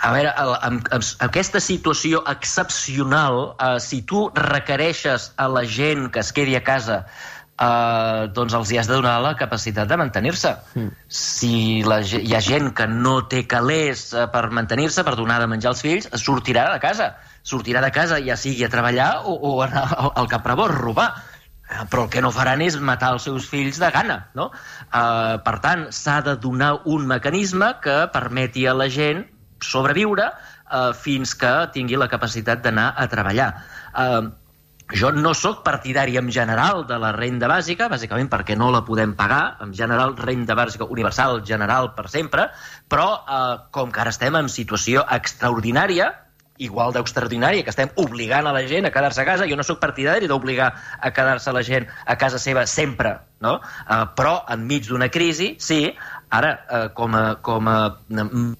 A 0.03 0.09
veure, 0.11 0.31
el, 0.41 0.49
amb, 0.67 0.87
amb, 0.91 1.05
aquesta 1.23 1.61
situació 1.63 2.19
excepcional, 2.27 3.53
eh, 3.55 3.77
si 3.79 4.01
tu 4.03 4.25
requereixes 4.35 5.29
a 5.39 5.45
la 5.47 5.63
gent 5.63 6.09
que 6.11 6.19
es 6.19 6.33
quedi 6.35 6.57
a 6.59 6.63
casa 6.65 7.05
eh, 7.61 8.29
doncs 8.33 8.55
els 8.57 8.71
hi 8.71 8.79
has 8.79 8.89
de 8.89 8.97
donar 8.97 9.17
la 9.23 9.33
capacitat 9.39 9.89
de 9.89 9.97
mantenir-se. 9.99 10.53
Mm. 10.75 10.93
Si 11.07 11.83
la, 11.87 11.99
hi 12.01 12.33
ha 12.35 12.41
gent 12.43 12.71
que 12.77 12.87
no 12.89 13.19
té 13.29 13.43
calés 13.49 14.09
eh, 14.13 14.25
per 14.33 14.47
mantenir-se, 14.51 15.03
per 15.05 15.15
donar 15.19 15.39
de 15.41 15.49
menjar 15.51 15.73
als 15.73 15.83
fills, 15.85 16.09
sortirà 16.21 16.69
de 16.73 16.79
casa. 16.83 17.13
Sortirà 17.43 17.83
de 17.83 17.91
casa, 17.91 18.21
ja 18.23 18.39
sigui 18.39 18.63
a 18.65 18.71
treballar 18.71 19.11
o, 19.27 19.35
o 19.35 19.61
anar 19.65 19.85
al 20.13 20.29
Caprabó 20.31 20.67
a 20.69 20.73
robar 20.73 21.09
eh, 21.13 21.83
però 21.91 22.05
el 22.05 22.09
que 22.13 22.23
no 22.23 22.31
faran 22.31 22.63
és 22.63 22.79
matar 22.79 23.13
els 23.17 23.27
seus 23.29 23.49
fills 23.49 23.79
de 23.81 23.91
gana, 23.91 24.23
no? 24.37 24.49
Uh, 24.93 25.39
per 25.43 25.57
tant, 25.63 25.87
s'ha 25.91 26.21
de 26.25 26.37
donar 26.39 26.73
un 26.89 27.07
mecanisme 27.09 27.73
que 27.83 28.03
permeti 28.13 28.67
a 28.67 28.75
la 28.77 28.89
gent 28.91 29.25
sobreviure 29.63 30.27
uh, 30.27 30.91
fins 30.93 31.33
que 31.39 31.51
tingui 31.75 31.99
la 31.99 32.09
capacitat 32.11 32.63
d'anar 32.63 32.93
a 32.99 33.07
treballar. 33.11 33.49
Uh, 33.93 34.31
jo 34.93 35.11
no 35.11 35.33
sóc 35.33 35.63
partidari 35.65 36.17
en 36.17 36.31
general 36.31 36.85
de 36.87 36.97
la 37.01 37.11
renda 37.15 37.49
bàsica, 37.49 37.89
bàsicament 37.89 38.29
perquè 38.29 38.57
no 38.57 38.69
la 38.71 38.83
podem 38.85 39.15
pagar, 39.17 39.57
en 39.65 39.73
general 39.73 40.15
renda 40.17 40.55
bàsica 40.55 40.85
universal, 40.85 41.41
general 41.45 41.93
per 41.97 42.09
sempre, 42.13 42.49
però 42.87 43.07
eh, 43.17 43.55
com 43.73 43.91
que 43.91 44.03
ara 44.03 44.13
estem 44.13 44.37
en 44.37 44.51
situació 44.53 45.05
extraordinària, 45.17 46.11
igual 46.61 46.93
d'extraordinària, 46.93 47.63
que 47.65 47.73
estem 47.73 47.89
obligant 47.97 48.45
a 48.47 48.53
la 48.53 48.61
gent 48.69 48.85
a 48.85 48.91
quedar-se 48.93 49.23
a 49.23 49.25
casa, 49.25 49.47
jo 49.49 49.57
no 49.57 49.65
sóc 49.65 49.79
partidari 49.81 50.29
d'obligar 50.29 50.69
a 51.01 51.11
quedar-se 51.11 51.51
la 51.51 51.63
gent 51.65 51.87
a 52.05 52.15
casa 52.21 52.37
seva 52.37 52.67
sempre, 52.69 53.15
no? 53.41 53.57
Uh, 53.57 54.05
però 54.13 54.35
enmig 54.53 54.85
d'una 54.87 55.09
crisi, 55.09 55.55
sí, 55.59 55.87
ara, 56.29 56.53
uh, 56.69 56.87
com, 56.93 57.17
a, 57.17 57.25
com 57.41 57.67
a 57.67 57.79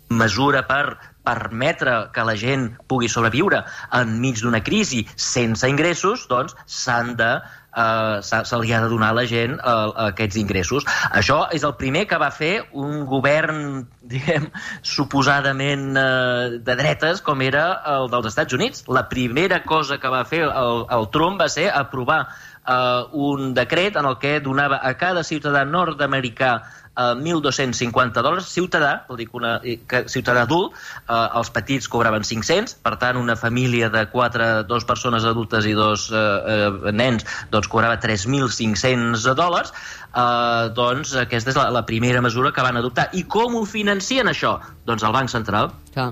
mesura 0.09 0.65
per 0.65 1.12
permetre 1.23 1.97
que 2.13 2.27
la 2.27 2.35
gent 2.39 2.69
pugui 2.87 3.09
sobreviure 3.11 3.63
enmig 3.99 4.41
d'una 4.43 4.63
crisi 4.63 5.03
sense 5.15 5.67
ingressos, 5.69 6.27
doncs 6.29 6.55
s'han 6.67 7.15
de 7.19 7.33
eh, 7.75 8.21
se 8.21 8.59
li 8.61 8.73
ha 8.73 8.81
de 8.81 8.89
donar 8.89 9.09
a 9.11 9.17
la 9.17 9.25
gent 9.29 9.57
eh, 9.57 9.73
aquests 10.07 10.37
ingressos. 10.41 10.85
Això 11.11 11.43
és 11.55 11.63
el 11.63 11.75
primer 11.79 12.05
que 12.09 12.19
va 12.21 12.29
fer 12.31 12.53
un 12.71 13.05
govern, 13.09 13.83
diguem, 14.13 14.49
suposadament 14.81 15.91
eh, 15.97 16.59
de 16.63 16.77
dretes, 16.79 17.21
com 17.25 17.41
era 17.45 17.65
el 17.95 18.09
dels 18.13 18.31
Estats 18.33 18.53
Units. 18.53 18.87
La 18.87 19.07
primera 19.09 19.63
cosa 19.63 19.99
que 19.99 20.11
va 20.11 20.23
fer 20.29 20.43
el, 20.47 20.85
el 20.97 21.09
Trump 21.13 21.41
va 21.41 21.49
ser 21.49 21.69
aprovar 21.71 22.21
eh, 22.67 23.03
un 23.13 23.53
decret 23.53 23.97
en 23.99 24.05
el 24.09 24.17
que 24.19 24.39
donava 24.39 24.79
a 24.83 24.95
cada 24.99 25.23
ciutadà 25.23 25.65
nord-americà 25.65 26.55
a 26.95 27.13
1.250 27.17 28.21
dòlars 28.25 28.49
ciutadà, 28.53 28.93
vol 29.07 29.17
dir 29.17 29.27
que 29.29 29.37
una, 29.39 29.53
que 29.61 30.03
ciutadà 30.11 30.43
adult, 30.47 30.75
eh, 31.07 31.17
els 31.39 31.49
petits 31.53 31.89
cobraven 31.89 32.25
500, 32.27 32.77
per 32.85 32.95
tant 33.01 33.17
una 33.17 33.35
família 33.39 33.89
de 33.93 34.05
quatre, 34.13 34.49
dos 34.69 34.85
persones 34.85 35.25
adultes 35.29 35.65
i 35.69 35.73
dos 35.77 36.09
eh, 36.11 36.17
eh, 36.19 36.91
nens 36.93 37.25
doncs 37.53 37.69
cobrava 37.71 37.97
3.500 38.01 39.25
dòlars, 39.39 39.73
eh, 40.13 40.69
doncs 40.77 41.15
aquesta 41.23 41.53
és 41.53 41.59
la, 41.59 41.69
la 41.73 41.85
primera 41.89 42.21
mesura 42.21 42.53
que 42.53 42.65
van 42.65 42.77
adoptar. 42.77 43.09
I 43.13 43.25
com 43.25 43.57
ho 43.57 43.65
financien 43.65 44.29
això? 44.29 44.59
Doncs 44.85 45.03
el 45.03 45.15
Banc 45.15 45.33
Central. 45.33 45.73
Ah. 45.95 46.11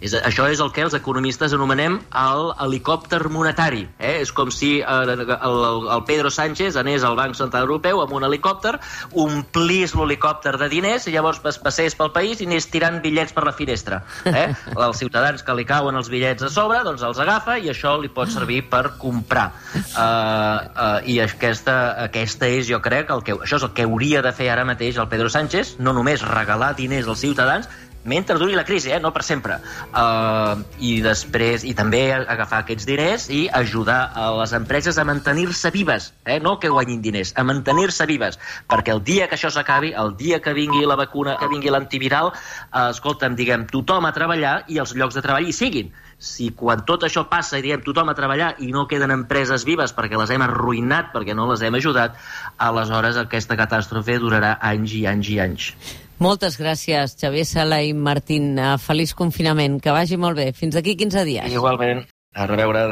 És, 0.00 0.14
això 0.14 0.46
és 0.50 0.60
el 0.62 0.70
que 0.74 0.84
els 0.86 0.94
economistes 0.94 1.54
anomenem 1.56 1.98
el 2.22 2.52
helicòpter 2.64 3.24
monetari. 3.34 3.84
Eh? 3.98 4.18
És 4.22 4.32
com 4.34 4.52
si 4.54 4.78
eh, 4.78 4.84
el, 4.86 5.24
el, 5.24 5.88
el 5.96 6.04
Pedro 6.08 6.30
Sánchez 6.30 6.78
anés 6.78 7.04
al 7.06 7.16
Banc 7.18 7.36
Central 7.38 7.66
Europeu 7.66 8.02
amb 8.04 8.14
un 8.18 8.26
helicòpter, 8.28 8.76
omplís 9.18 9.96
l'helicòpter 9.98 10.54
de 10.60 10.70
diners 10.70 11.08
i 11.08 11.14
llavors 11.16 11.42
es 11.48 11.58
passés 11.62 11.96
pel 11.98 12.12
país 12.14 12.42
i 12.42 12.48
anés 12.48 12.68
tirant 12.70 13.00
bitllets 13.02 13.34
per 13.34 13.46
la 13.48 13.54
finestra. 13.56 14.02
Eh? 14.28 14.48
Els 14.88 15.02
ciutadans 15.02 15.42
que 15.42 15.56
li 15.56 15.66
cauen 15.68 15.96
els 15.98 16.08
bitllets 16.12 16.46
a 16.46 16.50
sobre, 16.52 16.80
doncs 16.86 17.02
els 17.06 17.18
agafa 17.22 17.58
i 17.58 17.70
això 17.72 17.96
li 18.00 18.10
pot 18.12 18.30
servir 18.30 18.62
per 18.70 18.94
comprar. 19.00 19.48
Uh, 19.74 19.98
uh, 19.98 21.08
I 21.08 21.18
aquesta, 21.24 21.76
aquesta 22.06 22.48
és, 22.50 22.66
jo 22.70 22.80
crec, 22.84 23.10
el 23.14 23.24
que, 23.26 23.36
això 23.46 23.58
és 23.58 23.66
el 23.66 23.74
que 23.76 23.86
hauria 23.88 24.22
de 24.24 24.32
fer 24.36 24.48
ara 24.52 24.66
mateix 24.68 24.98
el 25.00 25.08
Pedro 25.10 25.30
Sánchez, 25.32 25.76
no 25.82 25.94
només 25.96 26.24
regalar 26.26 26.74
diners 26.78 27.08
als 27.10 27.22
ciutadans, 27.24 27.68
mentre 28.08 28.38
duri 28.40 28.56
la 28.56 28.64
crisi, 28.64 28.90
eh? 28.90 29.00
no 29.00 29.12
per 29.12 29.22
sempre. 29.26 29.58
Uh, 29.92 30.64
I 30.80 30.98
després, 31.04 31.64
i 31.68 31.74
també 31.76 32.02
agafar 32.16 32.62
aquests 32.64 32.88
diners 32.88 33.28
i 33.30 33.44
ajudar 33.60 34.00
a 34.16 34.30
les 34.40 34.54
empreses 34.56 34.98
a 34.98 35.04
mantenir-se 35.06 35.70
vives, 35.74 36.10
eh? 36.24 36.40
no 36.40 36.56
que 36.58 36.72
guanyin 36.72 37.02
diners, 37.04 37.34
a 37.36 37.44
mantenir-se 37.46 38.08
vives, 38.10 38.40
perquè 38.70 38.96
el 38.96 39.04
dia 39.04 39.28
que 39.28 39.38
això 39.38 39.52
s'acabi, 39.52 39.92
el 39.92 40.14
dia 40.18 40.40
que 40.42 40.56
vingui 40.56 40.86
la 40.88 40.98
vacuna, 40.98 41.36
que 41.38 41.50
vingui 41.52 41.70
l'antiviral, 41.70 42.32
uh, 42.32 42.88
escolta'm, 42.88 43.36
diguem, 43.38 43.68
tothom 43.70 44.08
a 44.08 44.14
treballar 44.16 44.62
i 44.72 44.80
els 44.82 44.96
llocs 44.96 45.18
de 45.18 45.24
treball 45.24 45.46
hi 45.48 45.54
siguin. 45.54 45.92
Si 46.18 46.48
quan 46.58 46.82
tot 46.86 47.04
això 47.06 47.28
passa 47.30 47.60
i 47.60 47.62
diem 47.62 47.84
tothom 47.84 48.10
a 48.10 48.16
treballar 48.18 48.54
i 48.64 48.72
no 48.74 48.88
queden 48.90 49.14
empreses 49.14 49.62
vives 49.68 49.94
perquè 49.94 50.18
les 50.18 50.32
hem 50.34 50.42
arruïnat, 50.42 51.12
perquè 51.14 51.36
no 51.38 51.46
les 51.52 51.62
hem 51.62 51.78
ajudat, 51.78 52.18
aleshores 52.58 53.20
aquesta 53.22 53.58
catàstrofe 53.60 54.18
durarà 54.18 54.56
anys 54.72 54.98
i 54.98 55.06
anys 55.06 55.34
i 55.36 55.40
anys. 55.46 55.72
Moltes 56.18 56.56
gràcies, 56.58 57.14
Xavier 57.20 57.46
Sala 57.46 57.78
i 57.86 57.92
Martín. 57.94 58.50
Uh, 58.58 58.74
feliç 58.82 59.14
confinament. 59.14 59.78
Que 59.82 59.94
vagi 59.94 60.18
molt 60.18 60.40
bé. 60.40 60.50
Fins 60.52 60.74
aquí 60.80 60.96
15 60.98 61.24
dies. 61.28 61.54
Igualment. 61.54 62.06
A 62.34 62.50
reveure. 62.50 62.90